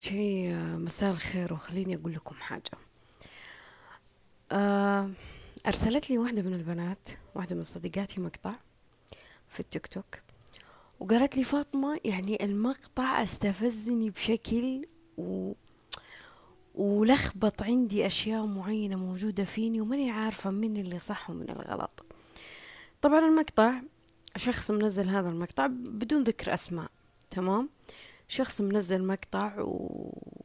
شي 0.00 0.52
مساء 0.54 1.10
الخير 1.10 1.52
وخليني 1.52 1.94
أقول 1.94 2.12
لكم 2.14 2.34
حاجة. 2.34 2.70
آه، 4.52 5.10
أرسلت 5.66 6.10
لي 6.10 6.18
واحدة 6.18 6.42
من 6.42 6.54
البنات 6.54 7.08
واحدة 7.34 7.56
من 7.56 7.64
صديقاتي 7.64 8.20
مقطع 8.20 8.54
في 9.48 9.60
التيك 9.60 9.86
توك 9.86 10.18
وقالت 11.00 11.36
لي 11.36 11.44
فاطمة 11.44 12.00
يعني 12.04 12.44
المقطع 12.44 13.22
استفزني 13.22 14.10
بشكل 14.10 14.86
و... 15.18 15.52
ولخبط 16.74 17.62
عندي 17.62 18.06
أشياء 18.06 18.46
معينة 18.46 18.96
موجودة 18.96 19.44
فيني 19.44 19.80
وماني 19.80 20.10
عارفة 20.10 20.50
من 20.50 20.76
اللي 20.76 20.98
صح 20.98 21.30
ومن 21.30 21.50
الغلط 21.50 22.04
طبعا 23.02 23.18
المقطع 23.18 23.80
شخص 24.36 24.70
منزل 24.70 25.08
هذا 25.08 25.30
المقطع 25.30 25.66
بدون 25.66 26.24
ذكر 26.24 26.54
أسماء 26.54 26.90
تمام؟ 27.30 27.68
شخص 28.28 28.60
منزل 28.60 29.06
مقطع 29.06 29.54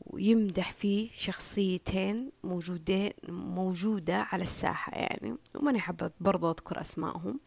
ويمدح 0.05 0.71
فيه 0.71 1.09
شخصيتين 1.13 2.31
موجودين 2.43 3.11
موجودة 3.29 4.15
على 4.15 4.43
الساحة 4.43 4.91
يعني 4.91 5.37
وماني 5.55 5.79
حابة 5.79 6.11
برضه 6.19 6.51
أذكر 6.51 6.81
أسمائهم. 6.81 7.39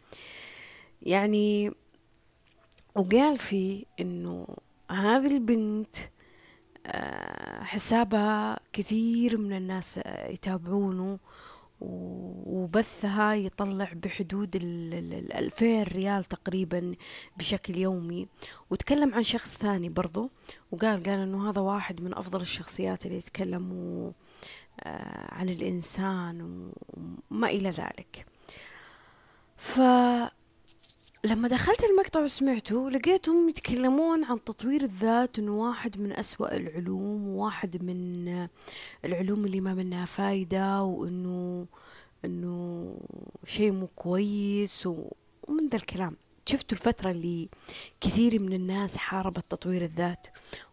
يعني 1.03 1.71
وقال 2.95 3.39
فيه 3.39 3.85
إنه 4.01 4.47
هذه 4.91 5.27
البنت 5.27 5.97
آه، 6.87 7.63
حسابها 7.63 8.61
كثير 8.73 9.39
من 9.39 9.53
الناس 9.57 10.01
يتابعونه 10.07 11.19
وبثها 11.81 13.35
يطلع 13.35 13.89
بحدود 13.95 14.57
الألفين 14.57 15.83
ريال 15.83 16.25
تقريبا 16.25 16.95
بشكل 17.37 17.77
يومي. 17.77 18.29
وتكلم 18.71 19.15
عن 19.15 19.23
شخص 19.23 19.57
ثاني 19.57 19.89
برضو 19.89 20.31
وقال 20.73 21.03
قال 21.03 21.21
إنه 21.21 21.51
هذا 21.51 21.61
واحد 21.61 22.01
من 22.01 22.15
أفضل 22.15 22.41
الشخصيات 22.41 23.07
اللي 23.07 23.17
يتكلموا 23.17 24.13
آه، 24.81 25.35
عن 25.35 25.49
الإنسان 25.49 26.41
وما 27.31 27.49
إلى 27.49 27.71
ذلك. 27.71 28.27
ف 29.57 29.81
لما 31.27 31.49
دخلت 31.49 31.85
المقطع 31.85 32.21
وسمعته 32.21 32.91
لقيتهم 32.91 33.49
يتكلمون 33.49 34.25
عن 34.25 34.45
تطوير 34.45 34.83
الذات 34.83 35.39
انه 35.39 35.53
واحد 35.53 36.01
من 36.01 36.13
أسوأ 36.13 36.57
العلوم 36.57 37.29
وواحد 37.29 37.83
من 37.83 38.49
العلوم 39.05 39.45
اللي 39.45 39.61
ما 39.61 39.75
منها 39.75 40.05
فايدة 40.05 40.83
وإنه 40.83 41.67
إنه 42.25 42.95
شيء 43.45 43.73
مو 43.73 43.87
كويس 43.87 44.87
ومن 44.87 45.69
ذا 45.71 45.77
الكلام. 45.77 46.17
شفتوا 46.47 46.79
الفترة 46.79 47.11
اللي 47.11 47.49
كثير 48.01 48.43
من 48.43 48.53
الناس 48.53 48.97
حاربت 48.97 49.51
تطوير 49.51 49.85
الذات 49.85 50.27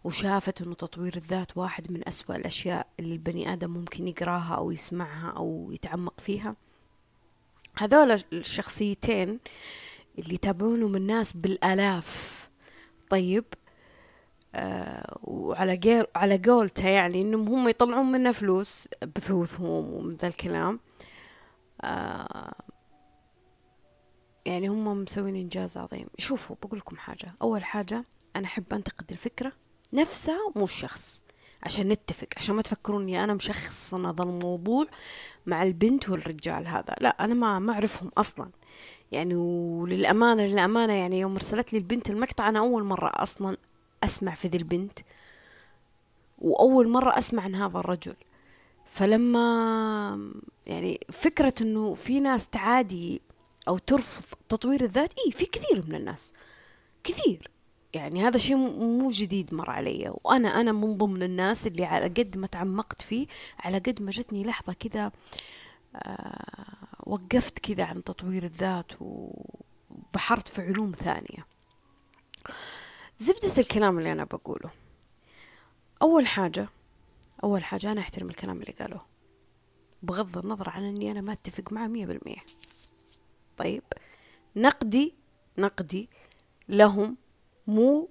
وشافت 0.04 0.62
إنه 0.62 0.74
تطوير 0.74 1.16
الذات 1.16 1.58
واحد 1.58 1.92
من 1.92 2.08
أسوأ 2.08 2.36
الأشياء 2.36 2.88
اللي 3.00 3.14
البني 3.14 3.54
آدم 3.54 3.72
ممكن 3.72 4.08
يقراها 4.08 4.56
أو 4.56 4.72
يسمعها 4.72 5.30
أو 5.38 5.70
يتعمق 5.72 6.20
فيها. 6.20 6.56
هذول 7.78 8.20
الشخصيتين 8.34 9.40
اللي 10.20 10.34
يتابعونهم 10.34 10.96
الناس 10.96 11.34
بالآلاف. 11.34 12.50
طيب 13.10 13.46
آه 14.56 15.20
وعلى 15.24 15.80
قول 15.84 16.08
على 16.16 16.38
قولته 16.38 16.88
يعني 16.88 17.22
إنهم 17.22 17.48
هم 17.48 17.68
يطلعون 17.70 18.12
منه 18.12 18.32
فلوس 18.32 18.88
بثوثهم 19.16 19.94
ومن 19.94 20.10
ذا 20.16 20.28
الكلام. 20.28 20.80
آه 21.82 22.54
يعني 24.46 24.68
هم 24.68 25.02
مسوين 25.02 25.36
إنجاز 25.36 25.78
عظيم. 25.78 26.08
شوفوا 26.18 26.56
بقول 26.64 26.80
لكم 26.80 26.98
حاجة. 26.98 27.36
أول 27.42 27.64
حاجة 27.64 28.06
أنا 28.36 28.46
أحب 28.46 28.74
أنتقد 28.74 29.12
الفكرة 29.12 29.52
نفسها 29.94 30.52
مو 30.56 30.64
الشخص 30.64 31.24
عشان 31.64 31.88
نتفق 31.88 32.28
عشان 32.38 32.56
ما 32.56 32.62
تفكرون 32.62 33.02
إني 33.02 33.24
أنا 33.24 33.34
مشخصن 33.34 34.06
هذا 34.06 34.24
الموضوع 34.24 34.86
مع 35.46 35.64
البنت 35.64 36.10
والرجال 36.10 36.68
هذا. 36.68 36.96
لا 37.02 37.10
أنا 37.10 37.34
ما 37.34 37.60
ما 37.60 37.74
أعرفهم 37.74 38.12
أصلا. 38.18 38.52
يعني 39.14 39.36
وللأمانة 39.36 40.44
للأمانة 40.44 40.94
يعني 40.94 41.20
يوم 41.20 41.36
أرسلت 41.36 41.74
لي 41.74 41.80
البنت 41.80 42.10
المقطع 42.10 42.50
أنا 42.50 42.60
أول 42.60 42.84
مرة 42.84 43.12
أصلا 43.16 43.58
أسمع 44.04 44.36
في 44.36 44.48
ذي 44.48 44.58
البنت 44.58 45.00
وأول 46.40 46.90
مرة 46.90 47.18
أسمع 47.18 47.44
عن 47.44 47.56
هذا 47.56 47.80
الرجل. 47.80 48.16
فلما 48.86 50.32
يعني 50.66 51.00
فكرة 51.12 51.54
إنه 51.62 51.94
في 51.94 52.20
ناس 52.20 52.48
تعادي 52.48 53.22
أو 53.68 53.78
ترفض 53.78 54.38
تطوير 54.50 54.84
الذات 54.84 55.14
إيه 55.20 55.32
في 55.32 55.46
كثير 55.46 55.86
من 55.88 55.96
الناس 55.96 56.34
كثير. 57.04 57.52
يعني 57.94 58.28
هذا 58.28 58.38
شيء 58.38 58.56
مو 58.58 59.10
جديد 59.12 59.54
مر 59.54 59.70
علي. 59.70 60.14
وأنا 60.24 60.62
أنا 60.62 60.72
من 60.72 60.98
ضمن 60.98 61.24
الناس 61.24 61.68
اللي 61.68 61.86
على 61.86 62.06
قد 62.06 62.38
ما 62.38 62.48
تعمقت 62.48 63.02
فيه 63.02 63.28
على 63.60 63.78
قد 63.78 64.02
ما 64.02 64.12
جتني 64.12 64.44
لحظة 64.44 64.74
كذا 64.74 65.12
آه 65.96 66.93
وقفت 67.06 67.60
كذا 67.60 67.84
عن 67.84 68.04
تطوير 68.04 68.44
الذات 68.44 68.92
وبحرت 69.00 70.48
في 70.48 70.62
علوم 70.62 70.92
ثانية. 70.92 71.48
زبدة 73.18 73.54
الكلام 73.58 73.98
اللي 74.00 74.12
أنا 74.12 74.24
بقوله. 74.24 74.72
أول 76.02 76.28
حاجة 76.28 76.70
أول 77.44 77.64
حاجة 77.64 77.92
أنا 77.92 78.02
أحترم 78.02 78.30
الكلام 78.30 78.62
اللي 78.62 78.72
قالوه. 78.72 79.06
بغض 80.04 80.38
النظر 80.38 80.70
عن 80.70 80.84
أني 80.84 81.12
أنا 81.12 81.22
ما 81.22 81.34
أتفق 81.34 81.74
معه 81.74 81.88
مية 81.88 82.06
بالمية. 82.06 82.46
طيب 83.58 83.84
نقدي 84.56 85.16
نقدي 85.58 86.10
لهم 86.70 87.18
مو 87.68 88.10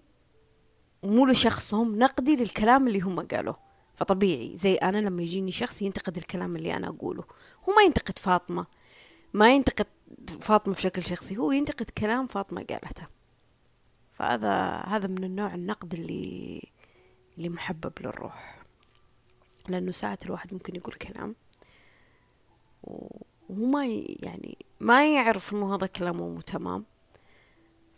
مو 1.02 1.26
لشخصهم 1.26 1.98
نقدي 1.98 2.36
للكلام 2.36 2.88
اللي 2.88 3.00
هم 3.00 3.20
قالوه. 3.20 3.58
فطبيعي 3.94 4.56
زي 4.56 4.74
أنا 4.74 4.98
لما 4.98 5.22
يجيني 5.22 5.52
شخص 5.52 5.82
ينتقد 5.82 6.16
الكلام 6.16 6.56
اللي 6.56 6.76
أنا 6.76 6.88
أقوله. 6.88 7.24
هو 7.68 7.72
ما 7.72 7.82
ينتقد 7.82 8.18
فاطمة 8.18 8.66
ما 9.34 9.54
ينتقد 9.54 9.86
فاطمة 10.40 10.74
بشكل 10.74 11.04
شخصي 11.04 11.36
هو 11.36 11.52
ينتقد 11.52 11.90
كلام 11.90 12.26
فاطمة 12.26 12.64
قالته. 12.70 13.06
فهذا 14.12 14.82
هذا 14.86 15.06
من 15.06 15.24
النوع 15.24 15.54
النقد 15.54 15.94
اللي 15.94 16.62
اللي 17.38 17.48
محبب 17.48 17.92
للروح. 18.00 18.62
لأنه 19.68 19.92
ساعات 19.92 20.26
الواحد 20.26 20.54
ممكن 20.54 20.76
يقول 20.76 20.94
كلام 20.94 21.36
وهو 22.82 23.66
ما 23.66 23.86
يعني 24.22 24.58
ما 24.80 25.14
يعرف 25.14 25.52
إنه 25.52 25.74
هذا 25.74 25.86
كلامه 25.86 26.28
مو 26.28 26.40
تمام. 26.40 26.84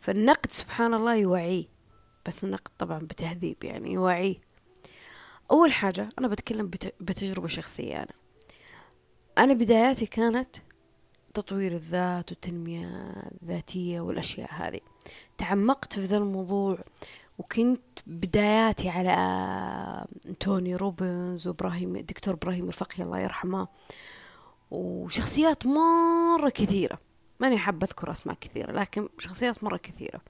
فالنقد 0.01 0.51
سبحان 0.51 0.95
الله 0.95 1.15
يوعيه. 1.15 1.65
بس 2.27 2.45
النقد 2.45 2.71
طبعا 2.79 2.99
بتهذيب 2.99 3.65
يعني 3.65 3.93
يوعيه. 3.93 4.37
أول 5.51 5.73
حاجة 5.73 6.09
أنا 6.19 6.29
بتكلم 6.29 6.71
بتجربة 7.01 7.49
شخصية 7.49 7.97
أنا. 7.97 8.13
أنا 9.39 9.55
بداياتي 9.55 10.07
كانت 10.07 10.57
تطوير 11.35 11.73
الذات 11.73 12.31
والتنمية 12.31 13.13
الذاتية 13.43 14.01
والأشياء 14.01 14.51
هذه. 14.53 14.81
تعمقت 15.39 15.93
في 15.93 16.05
ذا 16.05 16.17
الموضوع 16.17 16.79
وكنت 17.39 17.81
بداياتي 18.07 18.89
على 18.89 20.07
توني 20.41 20.77
روبنز 20.77 21.47
وإبراهيم 21.47 21.97
الدكتور 21.97 22.35
إبراهيم 22.35 22.69
الفقي 22.69 23.03
الله 23.03 23.19
يرحمه 23.19 23.69
وشخصيات 24.71 25.67
مرة 25.67 26.49
كثيرة. 26.49 26.99
ماني 27.41 27.59
حابة 27.59 27.87
أذكر 27.87 28.11
أسماء 28.11 28.37
كثيرة 28.41 28.73
لكن 28.73 29.09
شخصيات 29.19 29.65
مرة 29.65 29.77
كثيرة. 29.77 30.21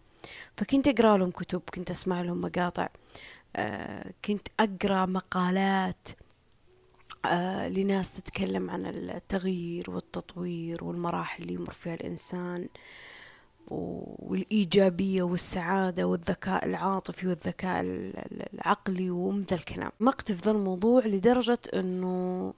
فكنت 0.56 0.88
أقرأ 0.88 1.18
لهم 1.18 1.30
كتب 1.30 1.62
كنت 1.74 1.90
أسمع 1.90 2.22
لهم 2.22 2.40
مقاطع 2.40 2.88
آه 3.56 4.12
كنت 4.24 4.48
أقرأ 4.60 5.06
مقالات 5.06 6.08
لناس 7.68 8.16
تتكلم 8.16 8.70
عن 8.70 8.86
التغيير 8.86 9.90
والتطوير 9.90 10.84
والمراحل 10.84 11.42
اللي 11.42 11.54
يمر 11.54 11.72
فيها 11.72 11.94
الإنسان 11.94 12.68
والإيجابية 13.68 15.22
والسعادة 15.22 16.04
والذكاء 16.04 16.64
العاطفي 16.64 17.26
والذكاء 17.26 17.80
العقلي 18.54 19.10
ومثل 19.10 19.56
الكلام. 19.56 19.90
مقت 20.00 20.32
في 20.32 20.40
ذا 20.44 20.50
الموضوع 20.50 21.06
لدرجة 21.06 21.58
أنه 21.74 22.54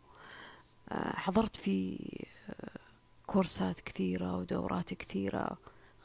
آه 0.93 1.17
حضرت 1.17 1.57
في 1.57 1.99
آه 2.51 2.79
كورسات 3.27 3.81
كثيرة 3.81 4.37
ودورات 4.37 4.95
كثيرة 4.95 5.59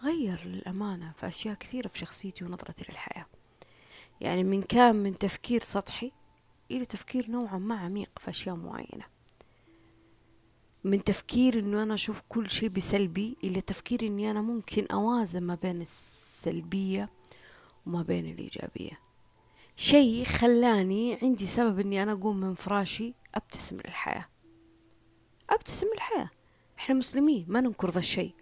غير 0.04 0.48
للأمانة 0.48 1.12
في 1.18 1.28
أشياء 1.28 1.56
كثيرة 1.56 1.88
في 1.88 2.00
شخصيتي 2.00 2.46
ونظرتي 2.46 2.86
للحياة. 2.90 3.26
يعني 4.22 4.44
من 4.44 4.62
كان 4.62 4.96
من 4.96 5.16
تفكير 5.18 5.62
سطحي 5.62 6.12
إلى 6.72 6.86
تفكير 6.86 7.32
نوعا 7.32 7.58
ما 7.58 7.76
عميق. 7.76 8.11
في 8.22 8.30
أشياء 8.30 8.56
معينة. 8.56 9.06
من 10.84 11.04
تفكير 11.04 11.60
إنه 11.60 11.84
أنا 11.84 11.94
أشوف 11.94 12.22
كل 12.30 12.50
شيء 12.50 12.70
بسلبي 12.70 13.38
إلى 13.44 13.62
تفكير 13.62 14.02
إني 14.02 14.32
أنا 14.32 14.42
ممكن 14.42 14.86
أوازن 14.92 15.44
ما 15.44 15.56
بين 15.56 15.82
السلبية 15.82 17.10
وما 17.86 18.02
بين 18.02 18.26
الإيجابية. 18.26 19.00
شيء 19.76 20.24
خلاني 20.24 21.20
عندي 21.22 21.46
سبب 21.46 21.80
إني 21.80 22.04
أنا 22.04 22.12
أقوم 22.12 22.40
من 22.40 22.54
فراشي 22.54 23.14
أبتسم 23.36 23.78
للحياة. 23.78 24.26
أبتسم 25.50 25.88
للحياة. 25.94 26.30
إحنا 26.80 26.96
مسلمين 26.96 27.46
ما 27.48 27.62
ننكر 27.62 27.90
ذا 27.90 28.00
الشيء. 28.00 28.34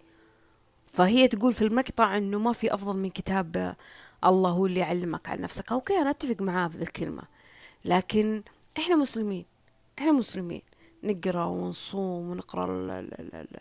فهي 0.92 1.28
تقول 1.28 1.52
في 1.52 1.64
المقطع 1.64 2.16
إنه 2.16 2.38
ما 2.38 2.52
في 2.52 2.74
أفضل 2.74 2.96
من 2.96 3.10
كتاب 3.10 3.76
الله 4.24 4.50
هو 4.50 4.66
اللي 4.66 4.80
يعلمك 4.80 5.28
عن 5.28 5.40
نفسك. 5.40 5.72
أوكي 5.72 5.98
أنا 5.98 6.10
أتفق 6.10 6.42
معاه 6.42 6.68
في 6.68 6.76
ذي 6.76 6.82
الكلمة. 6.82 7.22
لكن 7.84 8.42
إحنا 8.78 8.96
مسلمين. 8.96 9.44
إحنا 10.00 10.12
مسلمين 10.12 10.62
نقرأ 11.04 11.44
ونصوم 11.44 12.30
ونقرأ 12.30 12.64
ال 12.64 12.90
ال 12.90 13.34
ال 13.34 13.56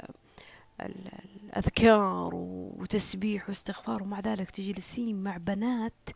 ال 0.81 0.95
الأذكار 1.43 2.31
وتسبيح 2.33 3.49
واستغفار 3.49 4.03
ومع 4.03 4.19
ذلك 4.19 4.51
تجلسين 4.51 5.23
مع 5.23 5.37
بنات. 5.37 6.09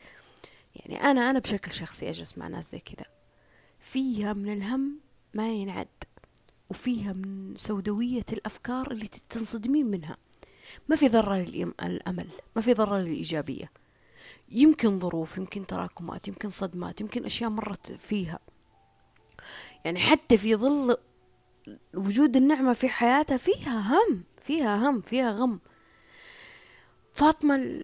يعني 0.75 1.01
أنا 1.01 1.29
أنا 1.29 1.39
بشكل 1.39 1.71
شخصي 1.71 2.09
أجلس 2.09 2.37
مع 2.37 2.47
ناس 2.47 2.71
زي 2.71 2.79
كذا. 2.79 3.05
فيها 3.79 4.33
من 4.33 4.53
الهم 4.53 4.99
ما 5.33 5.53
ينعد 5.53 5.87
وفيها 6.69 7.13
من 7.13 7.53
سوداوية 7.55 8.25
الأفكار 8.33 8.91
اللي 8.91 9.07
تنصدمين 9.29 9.85
منها. 9.85 10.17
ما 10.87 10.95
في 10.95 11.07
ذرة 11.07 11.35
للأمل 11.35 12.27
ما 12.55 12.61
في 12.61 12.73
ذرة 12.73 12.97
للإيجابية. 12.97 13.71
يمكن 14.49 14.99
ظروف 14.99 15.37
يمكن 15.37 15.65
تراكمات 15.65 16.27
يمكن 16.27 16.49
صدمات 16.49 17.01
يمكن 17.01 17.25
أشياء 17.25 17.49
مرت 17.49 17.91
فيها. 17.91 18.39
يعني 19.85 19.99
حتى 19.99 20.37
في 20.37 20.55
ظل 20.55 20.97
وجود 21.93 22.35
النعمة 22.35 22.73
في 22.73 22.89
حياتها 22.89 23.37
فيها 23.37 23.79
هم 23.79 24.23
فيها 24.41 24.89
هم 24.89 25.01
فيها 25.01 25.31
غم. 25.31 25.59
فاطمة 27.13 27.83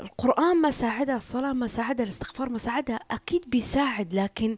القرآن 0.00 0.56
ما 0.56 0.70
ساعدها 0.70 1.16
الصلاة 1.16 1.52
ما 1.52 1.66
ساعدها 1.66 2.04
الاستغفار 2.04 2.48
ما 2.48 2.58
ساعدها 2.58 2.96
أكيد 2.96 3.50
بيساعد 3.50 4.14
لكن 4.14 4.56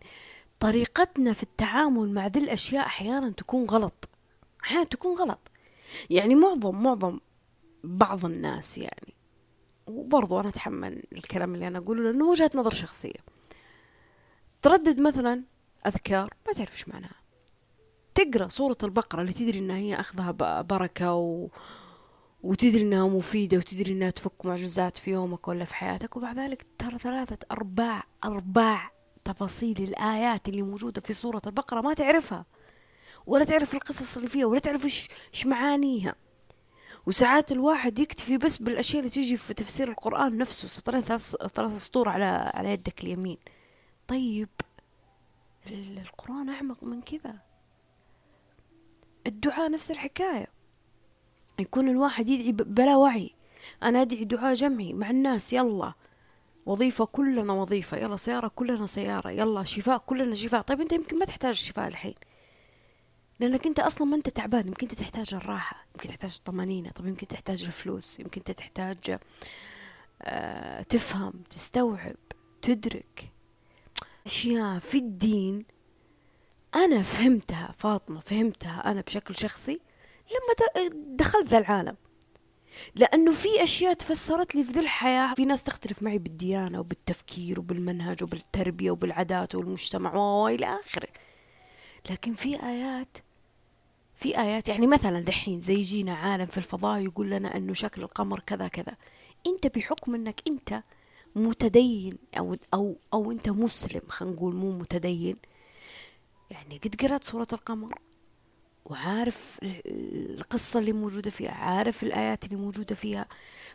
طريقتنا 0.60 1.32
في 1.32 1.42
التعامل 1.42 2.14
مع 2.14 2.26
ذي 2.26 2.40
الأشياء 2.40 2.86
أحيانا 2.86 3.30
تكون 3.30 3.64
غلط. 3.64 4.08
أحيانا 4.64 4.84
تكون 4.84 5.14
غلط. 5.16 5.50
يعني 6.10 6.34
معظم 6.34 6.82
معظم 6.82 7.20
بعض 7.84 8.24
الناس 8.24 8.78
يعني 8.78 9.14
وبرضو 9.86 10.40
أنا 10.40 10.48
أتحمل 10.48 11.02
الكلام 11.12 11.54
اللي 11.54 11.66
أنا 11.66 11.78
أقوله 11.78 12.02
لأنه 12.02 12.24
وجهة 12.24 12.50
نظر 12.54 12.70
شخصية. 12.70 13.20
تردد 14.62 15.00
مثلا 15.00 15.42
أذكار؟ 15.86 16.34
ما 16.46 16.52
تعرف 16.52 16.72
إيش 16.72 16.88
معناها. 16.88 17.20
تقرأ 18.14 18.48
سورة 18.48 18.76
البقرة 18.82 19.20
اللي 19.20 19.32
تدري 19.32 19.58
إنها 19.58 19.76
هي 19.76 20.00
أخذها 20.00 20.30
بركة 20.62 21.14
و... 21.14 21.48
وتدري 22.42 22.82
إنها 22.82 23.08
مفيدة 23.08 23.56
وتدري 23.56 23.92
إنها 23.92 24.10
تفك 24.10 24.46
معجزات 24.46 24.96
في 24.98 25.10
يومك 25.10 25.48
ولا 25.48 25.64
في 25.64 25.74
حياتك 25.74 26.16
وبعد 26.16 26.38
ذلك 26.38 26.66
ترى 26.78 26.98
ثلاثة 26.98 27.38
أرباع 27.50 28.04
أرباع 28.24 28.90
تفاصيل 29.24 29.82
الآيات 29.82 30.48
اللي 30.48 30.62
موجودة 30.62 31.00
في 31.00 31.12
سورة 31.14 31.42
البقرة 31.46 31.80
ما 31.80 31.94
تعرفها 31.94 32.46
ولا 33.26 33.44
تعرف 33.44 33.74
القصص 33.74 34.16
اللي 34.16 34.28
فيها 34.28 34.46
ولا 34.46 34.60
تعرف 34.60 34.84
إيش 34.84 35.08
إيش 35.34 35.46
معانيها. 35.46 36.14
وساعات 37.06 37.52
الواحد 37.52 37.98
يكتفي 37.98 38.38
بس 38.38 38.58
بالأشياء 38.58 38.98
اللي 39.00 39.10
تيجي 39.10 39.36
في 39.36 39.54
تفسير 39.54 39.88
القرآن 39.90 40.38
نفسه 40.38 40.68
سطرين 40.68 41.00
ثلاث 41.02 41.36
ثلاث 41.36 41.84
سطور 41.84 42.08
على 42.08 42.50
على 42.54 42.70
يدك 42.70 43.04
اليمين. 43.04 43.38
طيب. 44.08 44.48
القرآن 45.72 46.48
أعمق 46.48 46.84
من 46.84 47.02
كذا. 47.02 47.38
الدعاء 49.26 49.70
نفس 49.70 49.90
الحكاية. 49.90 50.46
يكون 51.58 51.88
الواحد 51.88 52.28
يدعي 52.28 52.52
بلا 52.52 52.96
وعي. 52.96 53.30
أنا 53.82 54.02
أدعي 54.02 54.24
دعاء 54.24 54.54
جمعي 54.54 54.92
مع 54.92 55.10
الناس 55.10 55.52
يلا. 55.52 55.92
وظيفة 56.66 57.04
كلنا 57.04 57.52
وظيفة 57.52 57.96
يلا 57.96 58.16
سيارة 58.16 58.48
كلنا 58.48 58.86
سيارة 58.86 59.30
يلا 59.30 59.62
شفاء 59.62 59.98
كلنا 59.98 60.34
شفاء. 60.34 60.60
طيب 60.60 60.80
أنت 60.80 60.92
يمكن 60.92 61.18
ما 61.18 61.24
تحتاج 61.24 61.50
الشفاء 61.50 61.88
الحين. 61.88 62.14
لأنك 63.40 63.66
أنت 63.66 63.78
أصلا 63.78 64.06
ما 64.06 64.16
أنت 64.16 64.28
تعبان 64.28 64.66
يمكن 64.66 64.88
أنت 64.88 64.98
تحتاج 64.98 65.34
الراحة 65.34 65.86
يمكن 65.94 66.08
تحتاج 66.08 66.34
الطمأنينة 66.38 66.90
طب 66.90 67.06
يمكن 67.06 67.26
تحتاج 67.26 67.62
الفلوس 67.64 68.20
يمكن 68.20 68.40
أنت 68.40 68.50
تحتاج 68.50 69.19
آه 70.22 70.82
تفهم 70.82 71.32
تستوعب 71.50 72.16
تدرك. 72.62 73.32
أشياء 74.26 74.78
في 74.78 74.99
الدين 74.99 75.64
أنا 76.75 77.02
فهمتها 77.02 77.75
فاطمة 77.78 78.20
فهمتها 78.20 78.90
أنا 78.90 79.00
بشكل 79.00 79.37
شخصي 79.37 79.81
لما 80.26 80.88
دخلت 81.17 81.49
ذا 81.49 81.58
العالم. 81.58 81.96
لأنه 82.94 83.32
في 83.34 83.49
أشياء 83.62 83.94
تفسرت 83.94 84.55
لي 84.55 84.64
في 84.64 84.73
ذي 84.73 84.81
الحياة 84.81 85.34
في 85.34 85.44
ناس 85.44 85.64
تختلف 85.64 86.02
معي 86.02 86.19
بالديانة 86.19 86.81
وبالتفكير 86.81 87.61
وبالمنهج 87.61 88.23
وبالتربية 88.23 88.90
وبالعادات 88.90 89.55
والمجتمع 89.55 90.14
وإلى 90.14 90.67
آخره. 90.67 91.08
لكن 92.11 92.32
في 92.32 92.62
آيات 92.62 93.19
في 94.17 94.38
آيات 94.40 94.69
يعني 94.69 94.87
مثلا 94.87 95.20
دحين 95.20 95.61
زي 95.61 95.75
يجينا 95.75 96.14
عالم 96.14 96.46
في 96.46 96.58
الفضاء 96.58 97.00
يقول 97.00 97.31
لنا 97.31 97.56
أنه 97.56 97.75
شكل 97.75 98.02
القمر 98.02 98.40
كذا 98.40 98.69
كذا. 98.69 98.96
أنت 99.46 99.67
بحكم 99.76 100.14
أنك 100.14 100.40
أنت 100.49 100.82
متدين 101.36 102.18
أو 102.38 102.56
أو 102.74 102.96
أو 103.14 103.32
أنت 103.32 103.48
مسلم 103.48 104.02
خلينا 104.08 104.36
نقول 104.36 104.56
مو 104.56 104.78
متدين. 104.78 105.36
يعني 106.50 106.80
قد 106.84 106.94
قرأت 107.00 107.24
سورة 107.24 107.46
القمر؟ 107.52 107.98
وعارف 108.84 109.58
القصة 109.62 110.80
اللي 110.80 110.92
موجودة 110.92 111.30
فيها 111.30 111.50
عارف 111.50 112.02
الآيات 112.02 112.44
اللي 112.44 112.56
موجودة 112.56 112.94
فيها. 112.94 113.26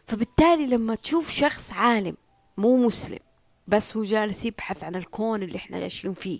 فبالتالي 0.05 0.67
لما 0.67 0.95
تشوف 0.95 1.29
شخص 1.31 1.71
عالم 1.71 2.17
مو 2.57 2.77
مسلم 2.77 3.19
بس 3.67 3.97
هو 3.97 4.03
جالس 4.03 4.45
يبحث 4.45 4.83
عن 4.83 4.95
الكون 4.95 5.43
اللي 5.43 5.57
إحنا 5.57 5.77
عايشين 5.77 6.13
فيه. 6.13 6.39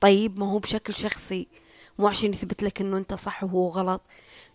طيب 0.00 0.38
ما 0.38 0.50
هو 0.50 0.58
بشكل 0.58 0.94
شخصي 0.94 1.48
مو 1.98 2.08
عشان 2.08 2.32
يثبت 2.32 2.62
لك 2.62 2.80
إنه 2.80 2.96
أنت 2.96 3.14
صح 3.14 3.44
وهو 3.44 3.68
غلط. 3.68 4.02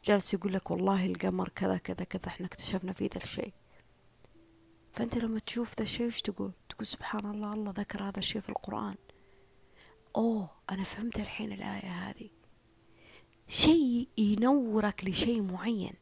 جالس 0.06 0.34
يقول 0.34 0.54
لك 0.54 0.72
والله 0.72 1.06
القمر 1.06 1.50
كذا 1.50 1.78
كذا 1.78 2.04
كذا 2.04 2.28
إحنا 2.28 2.46
اكتشفنا 2.46 2.94
فيه 2.94 3.10
ذا 3.14 3.24
الشيء. 3.24 3.54
فأنت 4.94 5.18
لما 5.18 5.40
تشوف 5.40 5.76
ذا 5.78 5.84
الشيء 5.84 6.08
وش 6.08 6.22
تقول؟ 6.22 6.52
تقول 6.70 6.88
سبحان 6.88 7.32
الله 7.32 7.54
الله 7.54 7.74
ذكر 7.78 8.04
هذا 8.04 8.20
الشيء 8.20 8.42
في 8.42 8.50
القرآن. 8.50 8.96
أوه 10.16 10.50
أنا 10.70 10.84
فهمت 10.84 11.20
الحين 11.20 11.52
الآية 11.52 11.92
هذه. 11.92 12.30
شيء 13.48 14.08
ينورك 14.18 15.06
لشيء 15.06 15.42
معين. 15.42 15.94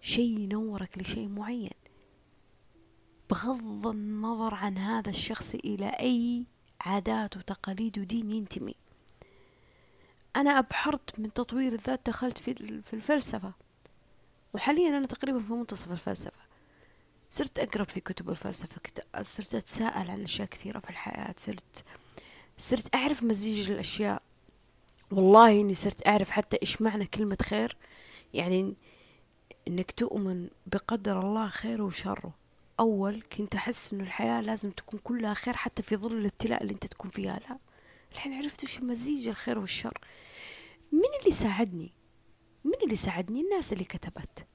شيء 0.00 0.38
ينورك 0.38 0.98
لشيء 0.98 1.28
معين. 1.28 1.70
بغض 3.30 3.86
النظر 3.86 4.54
عن 4.54 4.78
هذا 4.78 5.10
الشخص 5.10 5.54
إلى 5.54 5.86
أي 5.86 6.46
عادات 6.80 7.36
وتقاليد 7.36 7.98
ودين 7.98 8.30
ينتمي. 8.30 8.74
أنا 10.36 10.58
أبحرت 10.58 11.18
من 11.18 11.32
تطوير 11.32 11.72
الذات 11.72 12.06
دخلت 12.06 12.38
في 12.38 12.50
الفلسفة. 12.92 13.52
وحاليا 14.54 14.88
أنا 14.88 15.06
تقريبا 15.06 15.38
في 15.38 15.52
منتصف 15.52 15.90
الفلسفة. 15.92 16.43
صرت 17.34 17.58
أقرب 17.58 17.88
في 17.88 18.00
كتب 18.00 18.30
الفلسفة 18.30 18.80
صرت 19.22 19.54
أتساءل 19.54 20.10
عن 20.10 20.22
أشياء 20.22 20.48
كثيرة 20.48 20.78
في 20.78 20.90
الحياة 20.90 21.34
صرت 21.36 21.84
صرت 22.58 22.94
أعرف 22.94 23.22
مزيج 23.22 23.70
الأشياء. 23.70 24.22
والله 25.10 25.60
إني 25.60 25.74
صرت 25.74 26.06
أعرف 26.06 26.30
حتى 26.30 26.58
إيش 26.62 26.82
معنى 26.82 27.06
كلمة 27.06 27.36
خير. 27.42 27.76
يعني 28.34 28.74
إنك 29.68 29.90
تؤمن 29.90 30.48
بقدر 30.66 31.20
الله 31.20 31.48
خيره 31.48 31.82
وشره. 31.82 32.34
أول 32.80 33.22
كنت 33.22 33.54
أحس 33.54 33.92
إنه 33.92 34.04
الحياة 34.04 34.40
لازم 34.40 34.70
تكون 34.70 35.00
كلها 35.04 35.34
خير 35.34 35.56
حتى 35.56 35.82
في 35.82 35.96
ظل 35.96 36.16
الابتلاء 36.16 36.62
اللي 36.62 36.74
أنت 36.74 36.86
تكون 36.86 37.10
فيها. 37.10 37.38
لا 37.38 37.58
الحين 38.12 38.32
عرفت 38.32 38.64
وش 38.64 38.80
مزيج 38.80 39.28
الخير 39.28 39.58
والشر. 39.58 39.98
من 40.92 41.20
اللي 41.20 41.32
ساعدني؟ 41.32 41.92
من 42.64 42.74
اللي 42.84 42.96
ساعدني؟ 42.96 43.40
الناس 43.40 43.72
اللي 43.72 43.84
كتبت. 43.84 44.46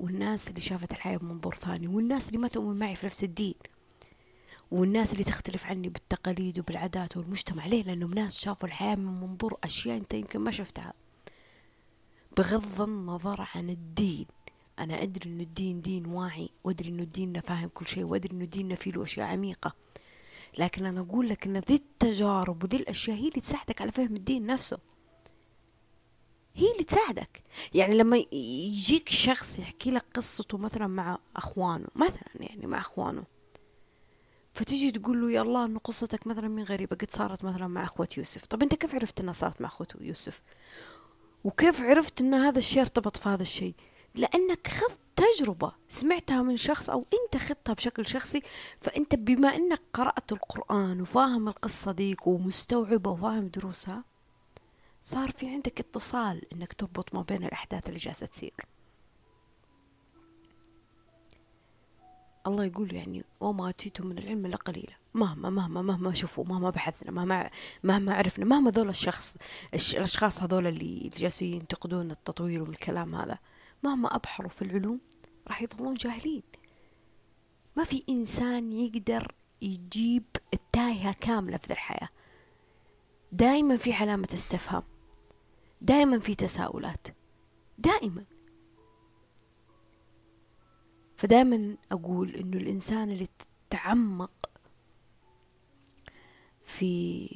والناس 0.00 0.48
اللي 0.48 0.60
شافت 0.60 0.92
الحياة 0.92 1.16
بمنظور 1.16 1.54
ثاني 1.54 1.88
والناس 1.88 2.28
اللي 2.28 2.38
ما 2.38 2.48
تؤمن 2.48 2.78
معي 2.78 2.96
في 2.96 3.06
نفس 3.06 3.24
الدين 3.24 3.54
والناس 4.70 5.12
اللي 5.12 5.24
تختلف 5.24 5.66
عني 5.66 5.88
بالتقاليد 5.88 6.58
وبالعادات 6.58 7.16
والمجتمع. 7.16 7.66
ليه؟ 7.66 7.82
لأنهم 7.82 8.14
ناس 8.14 8.40
شافوا 8.40 8.68
الحياة 8.68 8.94
من 8.94 9.20
منظور 9.20 9.58
أشياء 9.64 9.96
أنت 9.96 10.14
يمكن 10.14 10.40
ما 10.40 10.50
شفتها. 10.50 10.92
بغض 12.36 12.80
النظر 12.80 13.48
عن 13.54 13.70
الدين 13.70 14.26
أنا 14.78 15.02
أدري 15.02 15.30
إنه 15.30 15.42
الدين 15.42 15.80
دين 15.80 16.06
واعي 16.06 16.48
وأدري 16.64 16.88
إنه 16.88 17.02
الدين 17.02 17.40
فاهم 17.40 17.68
كل 17.68 17.86
شيء 17.86 18.04
وأدري 18.04 18.32
إنه 18.32 18.44
الدين 18.44 18.74
فيه 18.74 18.92
له 18.92 19.02
أشياء 19.02 19.26
عميقة. 19.26 19.74
لكن 20.58 20.86
أنا 20.86 21.00
أقول 21.00 21.28
لك 21.28 21.46
إن 21.46 21.56
ذي 21.56 21.74
التجارب 21.74 22.64
وذي 22.64 22.76
الأشياء 22.76 23.16
هي 23.16 23.28
اللي 23.28 23.40
تساعدك 23.40 23.82
على 23.82 23.92
فهم 23.92 24.16
الدين 24.16 24.46
نفسه. 24.46 24.78
هي 26.58 26.72
اللي 26.72 26.84
تساعدك. 26.84 27.42
يعني 27.74 27.98
لما 27.98 28.16
يجيك 28.32 29.08
شخص 29.08 29.58
يحكي 29.58 29.90
لك 29.90 30.04
قصته 30.14 30.58
مثلا 30.58 30.86
مع 30.86 31.18
أخوانه 31.36 31.86
مثلا 31.94 32.28
يعني 32.40 32.66
مع 32.66 32.80
أخوانه 32.80 33.24
فتيجي 34.54 34.90
تقول 34.90 35.20
له 35.20 35.30
يا 35.30 35.42
الله 35.42 35.64
إنه 35.64 35.78
قصتك 35.78 36.26
مثلا 36.26 36.48
من 36.48 36.62
غريبة 36.62 36.96
قد 36.96 37.10
صارت 37.10 37.44
مثلا 37.44 37.66
مع 37.66 37.84
أخوة 37.84 38.08
يوسف. 38.16 38.46
طب 38.46 38.62
أنت 38.62 38.74
كيف 38.74 38.94
عرفت 38.94 39.20
إنها 39.20 39.32
صارت 39.32 39.60
مع 39.60 39.68
أخوة 39.68 39.86
يوسف؟ 40.00 40.42
وكيف 41.44 41.80
عرفت 41.80 42.20
إن 42.20 42.34
هذا 42.34 42.58
الشيء 42.58 42.80
ارتبط 42.80 43.16
في 43.16 43.28
هذا 43.28 43.42
الشيء؟ 43.42 43.74
لأنك 44.14 44.66
خذت 44.66 44.98
تجربة 45.16 45.72
سمعتها 45.88 46.42
من 46.42 46.56
شخص 46.56 46.90
أو 46.90 47.06
أنت 47.14 47.42
خذتها 47.42 47.72
بشكل 47.72 48.06
شخصي 48.06 48.42
فأنت 48.80 49.14
بما 49.14 49.56
إنك 49.56 49.80
قرأت 49.92 50.32
القرآن 50.32 51.00
وفاهم 51.00 51.48
القصة 51.48 51.92
ديك 51.92 52.26
ومستوعبة 52.26 53.10
وفاهم 53.10 53.48
دروسها 53.48 54.04
صار 55.08 55.30
في 55.30 55.48
عندك 55.48 55.80
اتصال 55.80 56.52
إنك 56.52 56.72
تربط 56.72 57.14
ما 57.14 57.22
بين 57.22 57.44
الأحداث 57.44 57.86
اللي 57.88 57.98
جالسة 57.98 58.26
تصير. 58.26 58.54
الله 62.46 62.64
يقول 62.64 62.94
يعني 62.94 63.24
وما 63.40 63.68
أتيتم 63.68 64.06
من 64.06 64.18
العلم 64.18 64.46
إلا 64.46 64.56
قليلا. 64.56 64.96
مهما 65.14 65.50
مهما 65.50 65.82
مهما 65.82 66.14
شوفوا 66.14 66.44
مهما 66.44 66.70
بحثنا 66.70 67.10
مهما 67.10 67.50
مهما 67.84 68.14
عرفنا 68.14 68.44
مهما 68.44 68.70
ذول 68.70 68.88
الشخص 68.88 69.36
الأشخاص 69.74 70.42
هذول 70.42 70.66
اللي 70.66 71.10
جالسين 71.16 71.54
ينتقدون 71.54 72.10
التطوير 72.10 72.62
والكلام 72.62 73.14
هذا 73.14 73.38
مهما 73.82 74.16
أبحروا 74.16 74.50
في 74.50 74.62
العلوم 74.62 75.00
راح 75.46 75.62
يظلون 75.62 75.94
جاهلين. 75.94 76.42
ما 77.76 77.84
في 77.84 78.04
إنسان 78.08 78.72
يقدر 78.72 79.34
يجيب 79.62 80.24
التايهة 80.54 81.12
كاملة 81.12 81.56
في 81.56 81.66
ذي 81.66 81.72
الحياة. 81.74 82.08
دائما 83.32 83.76
في 83.76 83.92
علامة 83.92 84.28
استفهام. 84.34 84.82
دائما 85.80 86.18
في 86.18 86.34
تساؤلات. 86.34 87.06
دائما. 87.78 88.24
فدائما 91.16 91.76
أقول 91.92 92.34
إنه 92.34 92.56
الإنسان 92.56 93.10
اللي 93.10 93.28
تعمق 93.70 94.30
في 96.64 97.28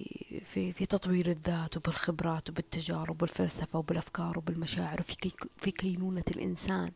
في 0.44 0.72
في 0.72 0.86
تطوير 0.86 1.26
الذات 1.26 1.76
وبالخبرات 1.76 2.50
وبالتجارب 2.50 3.22
والفلسفة 3.22 3.78
وبالأفكار 3.78 4.38
وبالمشاعر 4.38 5.00
وفي 5.00 5.14
كي 5.16 5.32
في 5.56 5.70
كينونة 5.70 6.24
الإنسان 6.30 6.92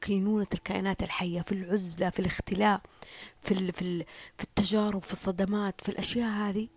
كينونة 0.00 0.46
الكائنات 0.54 1.02
الحية 1.02 1.40
في 1.40 1.52
العزلة 1.52 2.10
في 2.10 2.18
الاختلاء 2.18 2.82
في 3.42 3.54
ال 3.54 3.72
في, 3.72 3.82
ال 3.82 4.04
في 4.36 4.44
التجارب 4.44 5.02
في 5.02 5.12
الصدمات 5.12 5.80
في 5.80 5.88
الأشياء 5.88 6.30
هذه 6.30 6.68